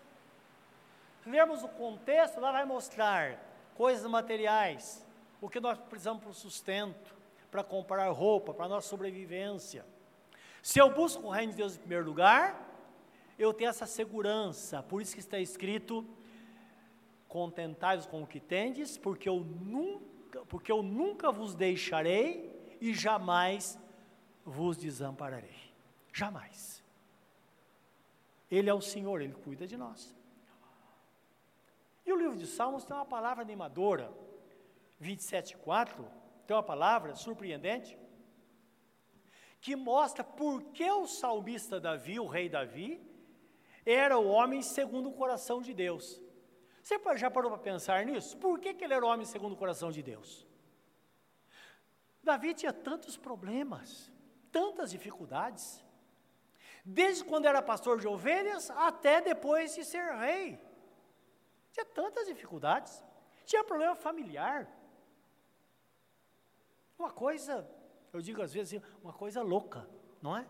Se 1.22 1.30
lermos 1.30 1.62
o 1.62 1.68
contexto, 1.68 2.40
lá 2.40 2.54
vai 2.54 2.64
mostrar 2.64 3.38
coisas 3.76 4.10
materiais, 4.10 5.05
o 5.46 5.50
que 5.50 5.60
nós 5.60 5.78
precisamos 5.78 6.24
para 6.24 6.32
o 6.32 6.34
sustento, 6.34 7.16
para 7.52 7.64
comprar 7.64 8.10
roupa, 8.10 8.52
para 8.52 8.66
a 8.66 8.70
nossa 8.70 8.88
sobrevivência. 8.88 9.86
Se 10.60 10.80
eu 10.80 10.90
busco 10.90 11.28
o 11.28 11.30
reino 11.30 11.52
de 11.52 11.58
Deus 11.58 11.76
em 11.76 11.80
primeiro 11.80 12.04
lugar, 12.04 12.68
eu 13.38 13.54
tenho 13.54 13.70
essa 13.70 13.86
segurança, 13.86 14.82
por 14.82 15.04
isso 15.04 15.14
que 15.14 15.20
está 15.20 15.38
escrito: 15.38 16.04
contentai-vos 17.28 18.08
com 18.08 18.24
o 18.24 18.28
que 18.28 18.40
tendes, 18.40 18.98
porque 18.98 19.30
eu 19.30 19.42
nunca, 19.42 20.44
porque 20.46 20.72
eu 20.72 20.82
nunca 20.82 21.32
vos 21.32 21.54
deixarei 21.54 22.78
e 22.82 22.92
jamais 22.92 23.80
vos 24.44 24.78
desampararei. 24.78 25.72
Jamais. 26.12 26.84
Ele 28.50 28.68
é 28.68 28.74
o 28.74 28.82
Senhor, 28.82 29.22
ele 29.22 29.36
cuida 29.36 29.68
de 29.68 29.78
nós. 29.78 30.16
E 32.04 32.12
o 32.12 32.16
livro 32.16 32.36
de 32.36 32.48
Salmos 32.48 32.84
tem 32.84 32.96
uma 32.96 33.06
palavra 33.06 33.44
animadora, 33.44 34.12
27,4, 35.02 36.06
tem 36.46 36.56
uma 36.56 36.64
palavra 36.64 37.16
surpreendente, 37.16 37.98
que 39.60 39.76
mostra 39.76 40.24
por 40.24 40.64
que 40.72 40.90
o 40.90 41.08
salmista 41.08 41.80
Davi, 41.80 42.20
o 42.20 42.28
rei 42.28 42.48
Davi, 42.48 43.02
era 43.86 44.18
o 44.18 44.28
homem 44.28 44.62
segundo 44.62 45.10
o 45.10 45.14
coração 45.14 45.62
de 45.62 45.74
Deus. 45.74 46.22
Você 46.82 47.00
já 47.18 47.32
parou 47.32 47.50
para 47.50 47.60
pensar 47.60 48.06
nisso? 48.06 48.38
Por 48.38 48.60
que, 48.60 48.74
que 48.74 48.84
ele 48.84 48.94
era 48.94 49.06
o 49.06 49.10
homem 49.10 49.26
segundo 49.26 49.54
o 49.54 49.58
coração 49.58 49.92
de 49.92 50.04
Deus? 50.04 50.46
Davi 52.24 52.54
tinha 52.54 52.74
tantos 52.74 53.18
problemas, 53.18 54.12
tantas 54.52 54.92
dificuldades, 54.92 55.84
desde 56.84 57.24
quando 57.24 57.46
era 57.48 57.62
pastor 57.62 58.00
de 58.00 58.08
ovelhas 58.08 58.70
até 58.72 59.20
depois 59.22 59.74
de 59.74 59.84
ser 59.84 60.12
rei. 60.14 60.60
Tinha 61.72 61.86
tantas 61.86 62.28
dificuldades, 62.28 63.04
tinha 63.46 63.64
problema 63.64 63.96
familiar. 63.96 64.68
Uma 66.98 67.12
coisa, 67.12 67.70
eu 68.14 68.22
digo 68.22 68.42
às 68.42 68.54
vezes, 68.54 68.82
uma 69.04 69.14
coisa 69.14 69.42
louca, 69.42 69.88
não 70.22 70.36
é? 70.36 70.48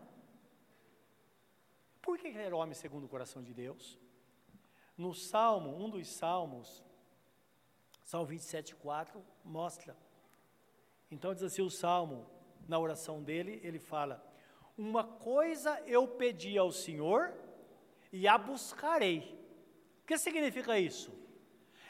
Por 2.02 2.18
que 2.18 2.28
ele 2.28 2.38
era 2.38 2.56
homem 2.56 2.76
segundo 2.76 3.06
o 3.06 3.10
coração 3.10 3.41
de 3.41 3.54
Deus? 3.54 4.00
No 4.96 5.14
Salmo, 5.14 5.76
um 5.76 5.89
dos 5.89 6.08
Salmos, 6.08 6.84
Salmo 8.04 8.28
27,4, 8.28 9.22
mostra. 9.43 9.98
Então 11.10 11.34
diz 11.34 11.43
assim 11.43 11.64
o 11.64 11.70
Salmo, 11.70 12.30
na 12.68 12.80
oração 12.80 13.24
dele, 13.24 13.60
ele 13.64 13.80
fala: 13.80 14.24
Uma 14.78 15.04
coisa 15.04 15.82
eu 15.88 16.08
pedi 16.08 16.58
ao 16.58 16.72
Senhor 16.72 17.34
e 18.12 18.28
a 18.28 18.38
buscarei. 18.38 19.20
O 20.04 20.06
que 20.06 20.18
significa 20.18 20.80
isso? 20.80 21.12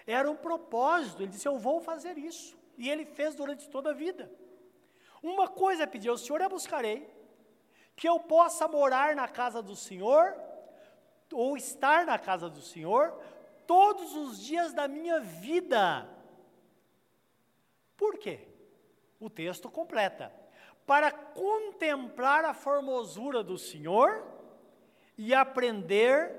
Era 0.08 0.30
um 0.30 0.36
propósito, 0.36 1.22
ele 1.22 1.32
disse: 1.32 1.47
Eu 1.47 1.60
vou 1.60 1.82
fazer 1.82 2.18
isso. 2.18 2.58
E 2.78 2.89
ele 2.89 3.06
fez 3.06 3.36
durante 3.36 3.70
toda 3.70 3.91
a 3.91 3.93
vida. 3.93 4.32
Uma 5.22 5.47
coisa 5.47 5.84
é 5.84 5.88
pedir 5.88 6.09
ao 6.09 6.18
Senhor 6.18 6.41
e 6.41 6.43
a 6.43 6.49
buscarei, 6.49 7.09
que 7.95 8.07
eu 8.07 8.20
possa 8.20 8.68
morar 8.68 9.16
na 9.16 9.28
casa 9.28 9.61
do 9.61 9.76
Senhor, 9.76 10.36
ou 11.32 11.57
estar 11.57 12.05
na 12.05 12.20
casa 12.20 12.49
do 12.49 12.61
Senhor, 12.61 13.18
todos 13.66 14.16
os 14.16 14.39
dias 14.39 14.74
da 14.74 14.88
minha 14.88 15.20
vida. 15.20 16.07
Por 17.97 18.18
quê? 18.18 18.47
O 19.20 19.30
texto 19.30 19.70
completa. 19.70 20.32
Para 20.86 21.11
contemplar 21.11 22.45
a 22.45 22.53
formosura 22.53 23.43
do 23.43 23.57
Senhor 23.57 24.24
e 25.18 25.34
aprender 25.34 26.36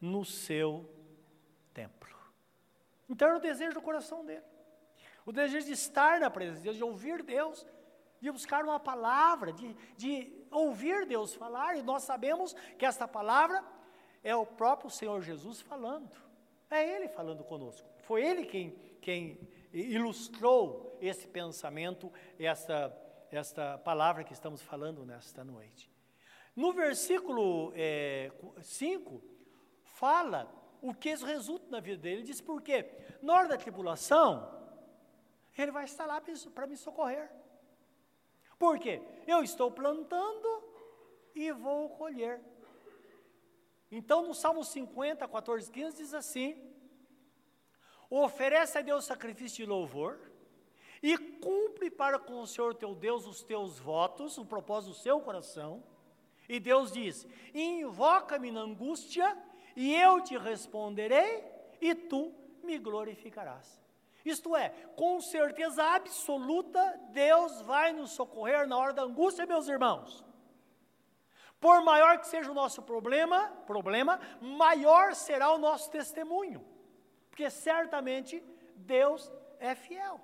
no 0.00 0.24
seu 0.24 0.88
templo. 1.74 2.14
Então 3.08 3.28
era 3.28 3.38
o 3.38 3.40
desejo 3.40 3.74
do 3.74 3.82
coração 3.82 4.24
dele. 4.24 4.44
O 5.26 5.32
desejo 5.32 5.66
de 5.66 5.72
estar 5.72 6.20
na 6.20 6.30
presença 6.30 6.58
de 6.58 6.64
Deus, 6.64 6.76
de 6.76 6.84
ouvir 6.84 7.22
Deus, 7.22 7.66
de 8.20 8.30
buscar 8.30 8.64
uma 8.64 8.80
palavra, 8.80 9.52
de, 9.52 9.74
de 9.96 10.32
ouvir 10.50 11.06
Deus 11.06 11.34
falar, 11.34 11.76
e 11.76 11.82
nós 11.82 12.02
sabemos 12.02 12.54
que 12.78 12.84
esta 12.84 13.06
palavra 13.06 13.64
é 14.22 14.34
o 14.34 14.46
próprio 14.46 14.90
Senhor 14.90 15.20
Jesus 15.22 15.60
falando. 15.60 16.10
É 16.70 16.96
Ele 16.96 17.08
falando 17.08 17.44
conosco. 17.44 17.88
Foi 18.00 18.24
Ele 18.24 18.44
quem, 18.44 18.70
quem 19.00 19.38
ilustrou 19.72 20.98
esse 21.00 21.26
pensamento, 21.26 22.12
esta, 22.38 22.94
esta 23.30 23.78
palavra 23.78 24.24
que 24.24 24.32
estamos 24.32 24.60
falando 24.60 25.04
nesta 25.04 25.44
noite. 25.44 25.90
No 26.54 26.72
versículo 26.72 27.72
5, 28.60 29.14
é, 29.16 29.28
fala 29.84 30.52
o 30.82 30.92
que 30.92 31.10
isso 31.10 31.24
resulta 31.24 31.70
na 31.70 31.80
vida 31.80 31.98
dele. 31.98 32.16
Ele 32.16 32.22
diz, 32.24 32.40
por 32.40 32.60
quê? 32.60 32.90
Na 33.22 33.34
hora 33.34 33.48
da 33.48 33.56
tribulação, 33.56 34.56
ele 35.56 35.70
vai 35.70 35.84
estar 35.84 36.06
lá 36.06 36.20
para 36.54 36.66
me 36.66 36.76
socorrer. 36.76 37.30
Por 38.58 38.78
quê? 38.78 39.00
Eu 39.26 39.42
estou 39.42 39.70
plantando 39.70 40.64
e 41.34 41.52
vou 41.52 41.90
colher. 41.90 42.40
Então, 43.90 44.26
no 44.26 44.34
Salmo 44.34 44.64
50, 44.64 45.26
14, 45.26 45.70
15, 45.70 45.96
diz 45.96 46.12
assim: 46.12 46.60
Oferece 48.10 48.78
a 48.78 48.82
Deus 48.82 49.04
sacrifício 49.04 49.64
de 49.64 49.66
louvor 49.66 50.18
e 51.02 51.16
cumpre 51.16 51.90
para 51.90 52.18
com 52.18 52.40
o 52.40 52.46
Senhor 52.46 52.74
teu 52.74 52.94
Deus 52.94 53.26
os 53.26 53.42
teus 53.42 53.78
votos, 53.78 54.36
o 54.36 54.44
propósito 54.44 54.90
do 54.90 54.98
seu 54.98 55.20
coração. 55.20 55.82
E 56.48 56.58
Deus 56.58 56.90
diz: 56.92 57.26
Invoca-me 57.54 58.50
na 58.50 58.60
angústia, 58.60 59.36
e 59.76 59.94
eu 59.94 60.20
te 60.22 60.36
responderei, 60.36 61.44
e 61.80 61.94
tu 61.94 62.34
me 62.62 62.78
glorificarás. 62.78 63.80
Isto 64.28 64.54
é, 64.54 64.68
com 64.94 65.20
certeza 65.20 65.82
absoluta, 65.82 67.00
Deus 67.12 67.62
vai 67.62 67.92
nos 67.92 68.10
socorrer 68.10 68.66
na 68.66 68.76
hora 68.76 68.92
da 68.92 69.02
angústia, 69.02 69.46
meus 69.46 69.68
irmãos. 69.68 70.22
Por 71.58 71.82
maior 71.82 72.18
que 72.18 72.26
seja 72.26 72.50
o 72.50 72.54
nosso 72.54 72.82
problema, 72.82 73.48
problema, 73.66 74.20
maior 74.40 75.14
será 75.14 75.50
o 75.52 75.58
nosso 75.58 75.90
testemunho. 75.90 76.62
Porque 77.30 77.48
certamente 77.48 78.44
Deus 78.76 79.32
é 79.58 79.74
fiel. 79.74 80.20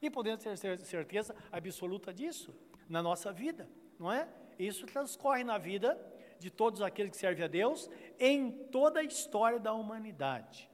E 0.00 0.08
podemos 0.08 0.42
ter 0.42 0.56
certeza 0.78 1.34
absoluta 1.50 2.14
disso 2.14 2.56
na 2.88 3.02
nossa 3.02 3.32
vida, 3.32 3.68
não 3.98 4.12
é? 4.12 4.28
Isso 4.58 4.86
transcorre 4.86 5.42
na 5.42 5.58
vida 5.58 6.00
de 6.38 6.50
todos 6.50 6.80
aqueles 6.80 7.10
que 7.10 7.16
servem 7.16 7.44
a 7.44 7.48
Deus 7.48 7.90
em 8.18 8.50
toda 8.68 9.00
a 9.00 9.02
história 9.02 9.58
da 9.58 9.72
humanidade. 9.72 10.69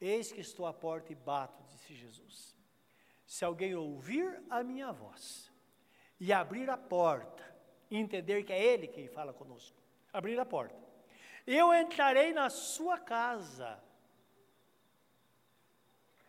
Eis 0.00 0.32
que 0.32 0.40
estou 0.40 0.66
à 0.66 0.72
porta 0.72 1.12
e 1.12 1.14
bato, 1.14 1.62
disse 1.64 1.94
Jesus. 1.94 2.56
Se 3.26 3.44
alguém 3.44 3.74
ouvir 3.74 4.42
a 4.48 4.64
minha 4.64 4.90
voz 4.92 5.52
e 6.18 6.32
abrir 6.32 6.68
a 6.70 6.76
porta, 6.76 7.44
entender 7.90 8.42
que 8.44 8.52
é 8.52 8.62
Ele 8.62 8.88
quem 8.88 9.08
fala 9.08 9.32
conosco, 9.32 9.76
abrir 10.12 10.38
a 10.38 10.46
porta, 10.46 10.74
eu 11.46 11.72
entrarei 11.74 12.32
na 12.32 12.48
sua 12.48 12.98
casa 12.98 13.82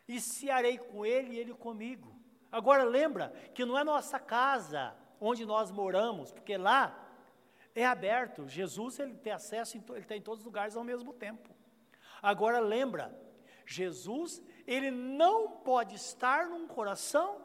e 0.07 0.19
cearei 0.19 0.78
com 0.78 1.05
Ele 1.05 1.34
e 1.34 1.39
Ele 1.39 1.53
comigo. 1.53 2.13
Agora 2.51 2.84
lembra 2.84 3.30
que 3.55 3.63
não 3.63 3.80
é 3.80 3.84
nossa 3.84 4.19
casa 4.19 4.95
onde 5.19 5.45
nós 5.45 5.72
moramos, 5.72 6.32
porque 6.32 6.57
lá 6.57 7.07
é 7.74 7.86
aberto. 7.86 8.47
Jesus 8.47 8.99
ele 8.99 9.15
tem 9.15 9.32
acesso, 9.32 9.78
ele 9.78 9.99
está 9.99 10.15
em 10.15 10.22
todos 10.22 10.39
os 10.39 10.45
lugares 10.45 10.76
ao 10.76 10.84
mesmo 10.84 11.13
tempo. 11.13 11.49
Agora 12.22 12.59
lembra, 12.59 13.17
Jesus, 13.72 14.41
ele 14.67 14.91
não 14.91 15.51
pode 15.59 15.95
estar 15.95 16.47
num 16.47 16.67
coração 16.67 17.41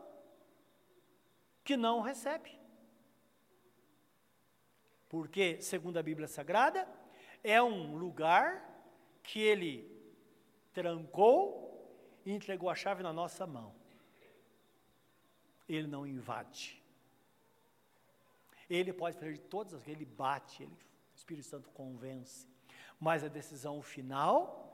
que 1.65 1.77
não 1.77 2.01
recebe. 2.01 2.59
Porque, 5.09 5.61
segundo 5.61 5.99
a 5.99 6.03
Bíblia 6.03 6.29
Sagrada, 6.29 6.89
é 7.43 7.63
um 7.63 7.97
lugar 7.97 8.65
que 9.23 9.41
ele 9.41 9.91
trancou 10.73 11.67
e 12.25 12.33
entregou 12.33 12.69
a 12.69 12.75
chave 12.75 13.03
na 13.03 13.13
nossa 13.13 13.47
mão. 13.47 13.75
Ele 15.69 15.87
não 15.87 16.07
invade. 16.07 16.83
Ele 18.69 18.93
pode 18.93 19.17
fazer 19.17 19.35
de 19.35 19.41
todas 19.41 19.75
as 19.75 19.87
ele 19.87 20.05
bate, 20.05 20.65
ele, 20.65 20.73
o 20.73 21.17
Espírito 21.17 21.47
Santo 21.47 21.71
convence. 21.71 22.49
Mas 22.99 23.23
a 23.23 23.29
decisão 23.29 23.81
final 23.81 24.66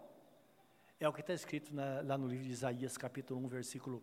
é 1.05 1.09
o 1.09 1.13
que 1.13 1.21
está 1.21 1.35
escrito 1.35 1.75
na, 1.75 2.01
lá 2.03 2.17
no 2.17 2.29
livro 2.29 2.45
de 2.45 2.53
Isaías, 2.53 2.97
capítulo 2.97 3.41
1, 3.47 3.49
versículo 3.49 4.01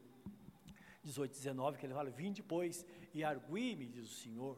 18, 1.01 1.31
19, 1.31 1.77
que 1.77 1.85
ele 1.85 1.93
fala: 1.93 2.09
Vim 2.09 2.33
depois 2.33 2.85
e 3.13 3.23
argui-me, 3.23 3.87
diz 3.87 4.11
o 4.11 4.13
Senhor. 4.15 4.57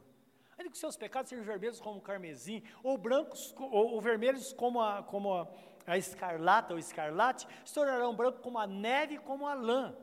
Ainda 0.58 0.72
que 0.72 0.78
seus 0.78 0.98
pecados 0.98 1.30
sejam 1.30 1.46
vermelhos 1.46 1.80
como 1.80 2.00
o 2.00 2.02
carmesim, 2.02 2.64
ou 2.82 2.98
brancos, 2.98 3.54
ou, 3.60 3.92
ou 3.92 4.02
vermelhos 4.02 4.54
como, 4.54 4.82
a, 4.82 5.04
como 5.04 5.36
a, 5.36 5.48
a 5.86 6.00
escarlata 6.00 6.74
ou 6.74 6.80
escarlate, 6.80 7.48
se 7.64 7.76
tornarão 7.76 8.16
brancos 8.16 8.42
como 8.42 8.58
a 8.58 8.66
neve 8.66 9.20
como 9.20 9.48
a 9.48 9.54
lã. 9.54 9.96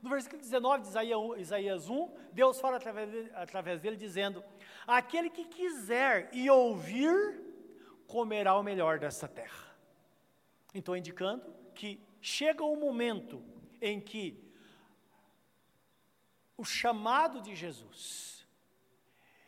No 0.00 0.08
versículo 0.08 0.40
19 0.40 0.84
de 0.84 0.88
Isaías, 0.88 1.18
Isaías 1.36 1.90
1, 1.90 2.10
Deus 2.32 2.60
fala 2.60 2.78
através 2.78 3.10
dele, 3.10 3.30
através 3.34 3.80
dele 3.82 3.96
dizendo: 3.96 4.42
Aquele 4.86 5.28
que 5.28 5.44
quiser 5.44 6.30
e 6.32 6.48
ouvir, 6.48 7.42
comerá 8.06 8.56
o 8.56 8.62
melhor 8.62 8.98
dessa 8.98 9.28
terra. 9.28 9.76
Então, 10.74 10.96
indicando 10.96 11.63
que 11.74 12.00
chega 12.20 12.64
o 12.64 12.76
momento 12.76 13.42
em 13.80 14.00
que 14.00 14.42
o 16.56 16.64
chamado 16.64 17.42
de 17.42 17.54
Jesus, 17.54 18.46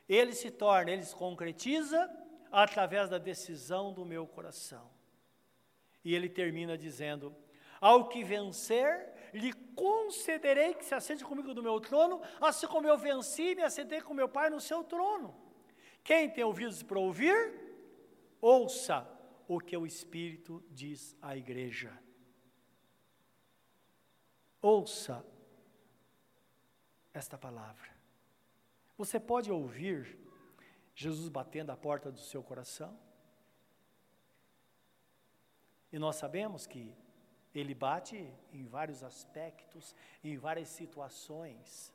ele 0.08 0.32
se 0.32 0.50
torna, 0.50 0.90
ele 0.90 1.04
se 1.04 1.14
concretiza 1.14 2.10
através 2.50 3.08
da 3.08 3.18
decisão 3.18 3.92
do 3.92 4.04
meu 4.04 4.26
coração. 4.26 4.90
E 6.04 6.14
ele 6.14 6.28
termina 6.28 6.76
dizendo: 6.76 7.34
Ao 7.80 8.08
que 8.08 8.22
vencer, 8.22 9.30
lhe 9.32 9.52
concederei 9.74 10.74
que 10.74 10.84
se 10.84 10.94
assente 10.94 11.24
comigo 11.24 11.54
do 11.54 11.62
meu 11.62 11.80
trono, 11.80 12.20
assim 12.40 12.66
como 12.66 12.86
eu 12.86 12.98
venci 12.98 13.52
e 13.52 13.54
me 13.54 13.62
assentei 13.62 14.00
com 14.00 14.14
meu 14.14 14.28
Pai 14.28 14.50
no 14.50 14.60
seu 14.60 14.84
trono. 14.84 15.34
Quem 16.02 16.30
tem 16.30 16.44
ouvidos 16.44 16.82
para 16.82 16.98
ouvir, 16.98 17.54
ouça 18.40 19.08
o 19.48 19.58
que 19.60 19.76
o 19.76 19.86
Espírito 19.86 20.62
diz 20.70 21.16
à 21.20 21.36
igreja. 21.36 22.05
Ouça 24.66 25.24
esta 27.14 27.38
palavra. 27.38 27.88
Você 28.98 29.20
pode 29.20 29.52
ouvir 29.52 30.18
Jesus 30.92 31.28
batendo 31.28 31.70
a 31.70 31.76
porta 31.76 32.10
do 32.10 32.18
seu 32.18 32.42
coração? 32.42 32.98
E 35.92 36.00
nós 36.00 36.16
sabemos 36.16 36.66
que 36.66 36.92
ele 37.54 37.76
bate 37.76 38.28
em 38.52 38.64
vários 38.64 39.04
aspectos, 39.04 39.94
em 40.24 40.36
várias 40.36 40.66
situações, 40.66 41.94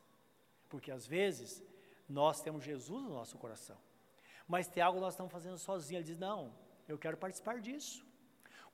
porque 0.70 0.92
às 0.92 1.06
vezes 1.06 1.62
nós 2.08 2.40
temos 2.40 2.64
Jesus 2.64 3.04
no 3.04 3.10
nosso 3.10 3.38
coração, 3.38 3.78
mas 4.48 4.70
tem 4.70 4.82
algo 4.82 4.98
que 4.98 5.04
nós 5.04 5.16
estamos 5.16 5.34
fazendo 5.34 5.58
sozinhos. 5.58 6.04
Ele 6.04 6.14
diz: 6.14 6.18
Não, 6.18 6.56
eu 6.88 6.98
quero 6.98 7.18
participar 7.18 7.60
disso. 7.60 8.06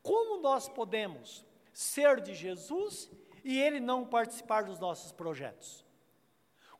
Como 0.04 0.40
nós 0.40 0.70
podemos 0.70 1.44
ser 1.74 2.22
de 2.22 2.36
Jesus 2.36 3.10
e 3.44 3.60
ele 3.60 3.80
não 3.80 4.06
participar 4.06 4.64
dos 4.64 4.80
nossos 4.80 5.12
projetos? 5.12 5.86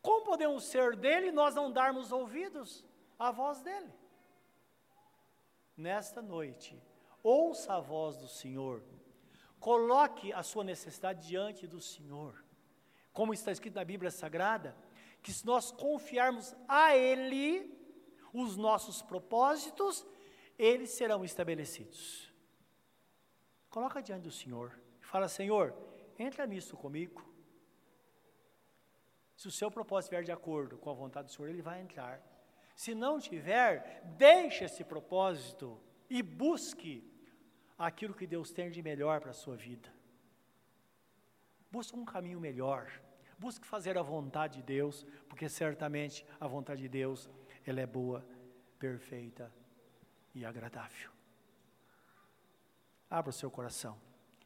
Como 0.02 0.26
podemos 0.26 0.64
ser 0.64 0.96
dele 0.96 1.28
e 1.28 1.32
nós 1.32 1.56
não 1.56 1.72
darmos 1.72 2.12
ouvidos 2.12 2.86
à 3.18 3.32
voz 3.32 3.62
dele? 3.62 3.92
Nesta 5.76 6.22
noite, 6.22 6.82
ouça 7.22 7.74
a 7.74 7.80
voz 7.80 8.18
do 8.18 8.28
Senhor, 8.28 8.84
coloque 9.60 10.32
a 10.34 10.42
sua 10.44 10.64
necessidade 10.64 11.28
diante 11.28 11.68
do 11.68 11.80
Senhor, 11.80 12.44
como 13.14 13.34
está 13.34 13.52
escrito 13.52 13.76
na 13.76 13.84
Bíblia 13.84 14.12
Sagrada, 14.12 14.76
que 15.22 15.34
se 15.34 15.46
nós 15.46 15.72
confiarmos 15.72 16.56
a 16.68 16.96
Ele 16.96 17.76
os 18.34 18.56
nossos 18.56 19.02
propósitos, 19.02 20.06
eles 20.58 20.92
serão 20.92 21.24
estabelecidos. 21.24 22.32
Coloca 23.70 24.02
diante 24.02 24.24
do 24.24 24.32
Senhor, 24.32 24.80
fala: 25.02 25.28
Senhor, 25.28 25.76
entra 26.18 26.46
nisso 26.46 26.76
comigo. 26.76 27.24
Se 29.36 29.48
o 29.48 29.52
seu 29.52 29.70
propósito 29.70 30.14
estiver 30.14 30.24
de 30.24 30.32
acordo 30.32 30.78
com 30.78 30.90
a 30.90 30.94
vontade 30.94 31.28
do 31.28 31.32
Senhor, 31.32 31.50
ele 31.50 31.62
vai 31.62 31.80
entrar. 31.80 32.22
Se 32.76 32.96
não 32.96 33.20
tiver, 33.20 34.04
deixe 34.18 34.66
esse 34.66 34.84
propósito 34.84 35.80
e 36.10 36.22
busque 36.24 37.04
aquilo 37.78 38.14
que 38.14 38.26
Deus 38.26 38.52
tem 38.52 38.72
de 38.72 38.82
melhor 38.82 39.22
para 39.22 39.32
a 39.32 39.34
sua 39.34 39.56
vida. 39.56 39.90
Busque 41.72 41.96
um 41.96 42.06
caminho 42.06 42.40
melhor. 42.40 42.90
Busque 43.38 43.68
fazer 43.68 43.98
a 43.98 44.02
vontade 44.02 44.58
de 44.58 44.64
Deus, 44.64 45.06
porque 45.30 45.48
certamente 45.48 46.26
a 46.40 46.48
vontade 46.48 46.82
de 46.82 46.90
Deus, 46.90 47.30
ela 47.66 47.80
é 47.80 47.86
boa, 47.86 48.26
perfeita 48.80 49.54
e 50.34 50.44
agradável. 50.44 51.12
Abra 53.10 53.30
o 53.30 53.34
seu 53.34 53.52
coração 53.52 54.00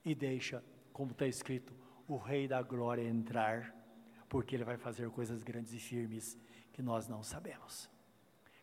e 0.03 0.13
deixa, 0.13 0.63
como 1.01 1.13
está 1.13 1.25
escrito, 1.25 1.73
o 2.07 2.15
Rei 2.15 2.47
da 2.47 2.61
Glória 2.61 3.01
entrar 3.01 3.75
porque 4.29 4.55
Ele 4.55 4.63
vai 4.63 4.77
fazer 4.77 5.09
coisas 5.09 5.41
grandes 5.41 5.73
e 5.73 5.79
firmes 5.79 6.37
que 6.71 6.79
nós 6.79 7.07
não 7.07 7.23
sabemos. 7.23 7.89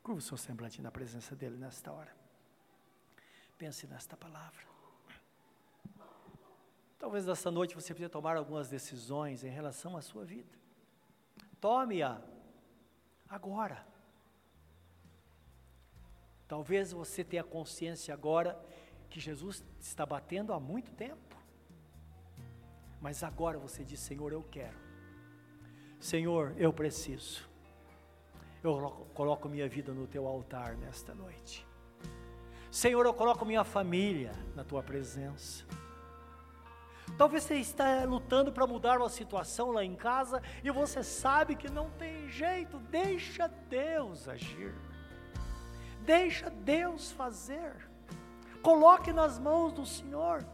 Curva 0.05 0.21
o 0.21 0.23
seu 0.23 0.37
semblante 0.37 0.81
na 0.81 0.93
presença 0.93 1.35
dEle 1.35 1.57
nesta 1.57 1.91
hora. 1.91 2.15
Pense 3.59 3.89
nesta 3.89 4.17
palavra. 4.17 4.65
Talvez 6.97 7.27
nesta 7.27 7.51
noite 7.51 7.75
você 7.75 7.93
precise 7.93 8.09
tomar 8.09 8.37
algumas 8.37 8.69
decisões 8.69 9.43
em 9.43 9.51
relação 9.51 9.97
à 9.97 10.01
sua 10.01 10.25
vida. 10.25 10.57
Tome-a 11.61 12.23
agora. 13.29 13.85
Talvez 16.47 16.93
você 16.93 17.25
tenha 17.25 17.43
consciência 17.43 18.15
agora 18.15 18.57
que 19.11 19.19
Jesus 19.19 19.65
está 19.81 20.07
batendo 20.07 20.53
há 20.53 20.61
muito 20.61 20.93
tempo. 20.93 21.38
Mas 23.01 23.23
agora 23.23 23.59
você 23.59 23.85
diz: 23.85 24.01
Senhor, 24.01 24.33
eu 24.33 24.43
quero. 24.43 24.77
Senhor, 26.01 26.55
eu 26.57 26.73
preciso. 26.73 27.49
Eu 28.63 29.07
coloco 29.15 29.49
minha 29.49 29.69
vida 29.69 29.93
no 29.93 30.07
teu 30.07 30.27
altar 30.27 30.77
nesta 30.77 31.15
noite. 31.15 31.67
Senhor, 32.71 33.07
eu 33.07 33.15
coloco 33.15 33.45
minha 33.45 33.65
família 33.65 34.33
na 34.55 34.65
tua 34.65 34.83
presença. 34.83 35.65
Talvez 37.17 37.45
você 37.45 37.55
está 37.55 38.05
lutando 38.05 38.53
para 38.53 38.67
mudar 38.67 38.99
uma 38.99 39.09
situação 39.09 39.71
lá 39.71 39.85
em 39.85 39.95
casa 39.95 40.43
e 40.63 40.71
você 40.71 41.03
sabe 41.03 41.57
que 41.57 41.71
não 41.71 41.91
tem 41.91 42.29
jeito. 42.29 42.79
Deixa 42.79 43.49
Deus 43.49 44.29
agir. 44.29 44.75
Deixa 46.03 46.51
Deus 46.51 47.11
fazer. 47.13 47.89
Coloque 48.63 49.13
nas 49.13 49.39
mãos 49.39 49.73
do 49.73 49.87
Senhor. 49.87 50.45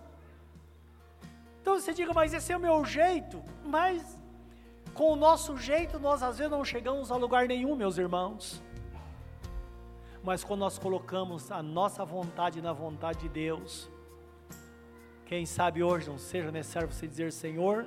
Então 1.64 1.80
você 1.80 1.94
diga, 1.94 2.12
mas 2.12 2.34
esse 2.34 2.52
é 2.52 2.56
o 2.58 2.60
meu 2.60 2.84
jeito. 2.84 3.42
Mas 3.64 4.18
com 4.92 5.14
o 5.14 5.16
nosso 5.16 5.56
jeito, 5.56 5.98
nós 5.98 6.22
às 6.22 6.36
vezes 6.36 6.50
não 6.50 6.62
chegamos 6.62 7.10
a 7.10 7.16
lugar 7.16 7.48
nenhum, 7.48 7.74
meus 7.74 7.96
irmãos. 7.96 8.62
Mas 10.22 10.44
quando 10.44 10.60
nós 10.60 10.78
colocamos 10.78 11.50
a 11.50 11.62
nossa 11.62 12.04
vontade 12.04 12.60
na 12.60 12.74
vontade 12.74 13.20
de 13.20 13.30
Deus, 13.30 13.88
quem 15.24 15.46
sabe 15.46 15.82
hoje 15.82 16.06
não 16.06 16.18
seja 16.18 16.52
necessário 16.52 16.92
você 16.92 17.08
dizer, 17.08 17.32
Senhor, 17.32 17.86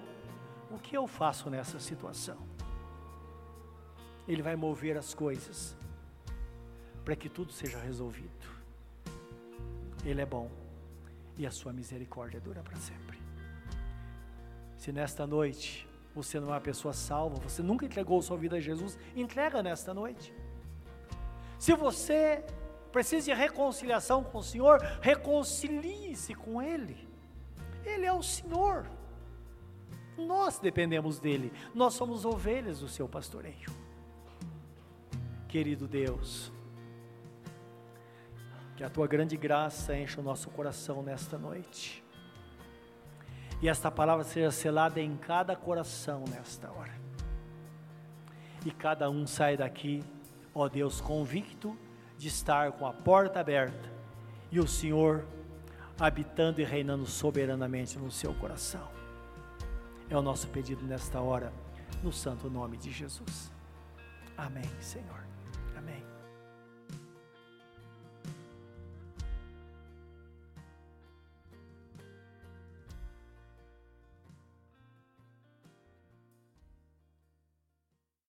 o 0.72 0.80
que 0.80 0.98
eu 0.98 1.06
faço 1.06 1.48
nessa 1.48 1.80
situação? 1.80 2.38
Ele 4.28 4.42
vai 4.42 4.56
mover 4.56 4.98
as 4.98 5.14
coisas 5.14 5.78
para 7.06 7.16
que 7.16 7.30
tudo 7.30 7.52
seja 7.52 7.78
resolvido. 7.78 8.48
Ele 10.04 10.20
é 10.20 10.26
bom 10.26 10.50
e 11.38 11.46
a 11.46 11.52
sua 11.52 11.72
misericórdia 11.72 12.42
dura 12.42 12.64
para 12.64 12.76
sempre. 12.78 13.27
Se 14.78 14.92
nesta 14.92 15.26
noite 15.26 15.88
você 16.14 16.40
não 16.40 16.50
é 16.50 16.52
uma 16.52 16.62
pessoa 16.62 16.94
salva, 16.94 17.38
você 17.38 17.62
nunca 17.62 17.86
entregou 17.86 18.22
sua 18.22 18.38
vida 18.38 18.58
a 18.58 18.60
Jesus, 18.60 18.98
entrega 19.16 19.62
nesta 19.62 19.94
noite. 19.94 20.34
Se 21.60 21.74
você 21.74 22.44
precisa 22.92 23.26
de 23.26 23.34
reconciliação 23.34 24.24
com 24.24 24.38
o 24.38 24.44
Senhor, 24.44 24.80
reconcilie-se 25.02 26.34
com 26.34 26.62
Ele. 26.62 27.08
Ele 27.84 28.06
é 28.06 28.14
o 28.14 28.24
Senhor. 28.24 28.86
Nós 30.18 30.58
dependemos 30.60 31.20
dele, 31.20 31.52
nós 31.74 31.94
somos 31.94 32.26
ovelhas 32.26 32.80
do 32.80 32.88
seu 32.88 33.08
pastoreio. 33.08 33.70
Querido 35.48 35.88
Deus, 35.88 36.52
que 38.76 38.84
a 38.84 38.90
tua 38.90 39.08
grande 39.08 39.38
graça 39.38 39.96
encha 39.98 40.20
o 40.20 40.24
nosso 40.24 40.50
coração 40.50 41.02
nesta 41.02 41.38
noite 41.38 42.04
E 43.62 43.68
esta 43.68 43.90
palavra 43.90 44.24
seja 44.24 44.52
selada 44.52 45.00
em 45.02 45.18
cada 45.18 45.56
coração 45.56 46.24
nesta 46.30 46.72
hora. 46.72 46.96
E 48.66 48.72
cada 48.72 49.10
um 49.10 49.26
sai 49.26 49.58
daqui, 49.58 50.04
ó 50.54 50.68
Deus, 50.68 51.02
convicto 51.02 51.78
de 52.18 52.28
estar 52.28 52.72
com 52.74 52.86
a 52.86 52.94
porta 52.94 53.40
aberta 53.40 53.92
e 54.52 54.60
o 54.60 54.68
Senhor 54.68 55.26
habitando 56.00 56.62
e 56.62 56.64
reinando 56.64 57.06
soberanamente 57.06 57.98
no 57.98 58.12
seu 58.12 58.34
coração. 58.36 58.88
É 60.10 60.18
o 60.18 60.22
nosso 60.22 60.48
pedido 60.48 60.86
nesta 60.86 61.20
hora, 61.20 61.52
no 62.04 62.14
santo 62.14 62.50
nome 62.50 62.78
de 62.78 62.92
Jesus. 62.92 63.52
Amém, 64.38 64.70
Senhor. 64.80 65.17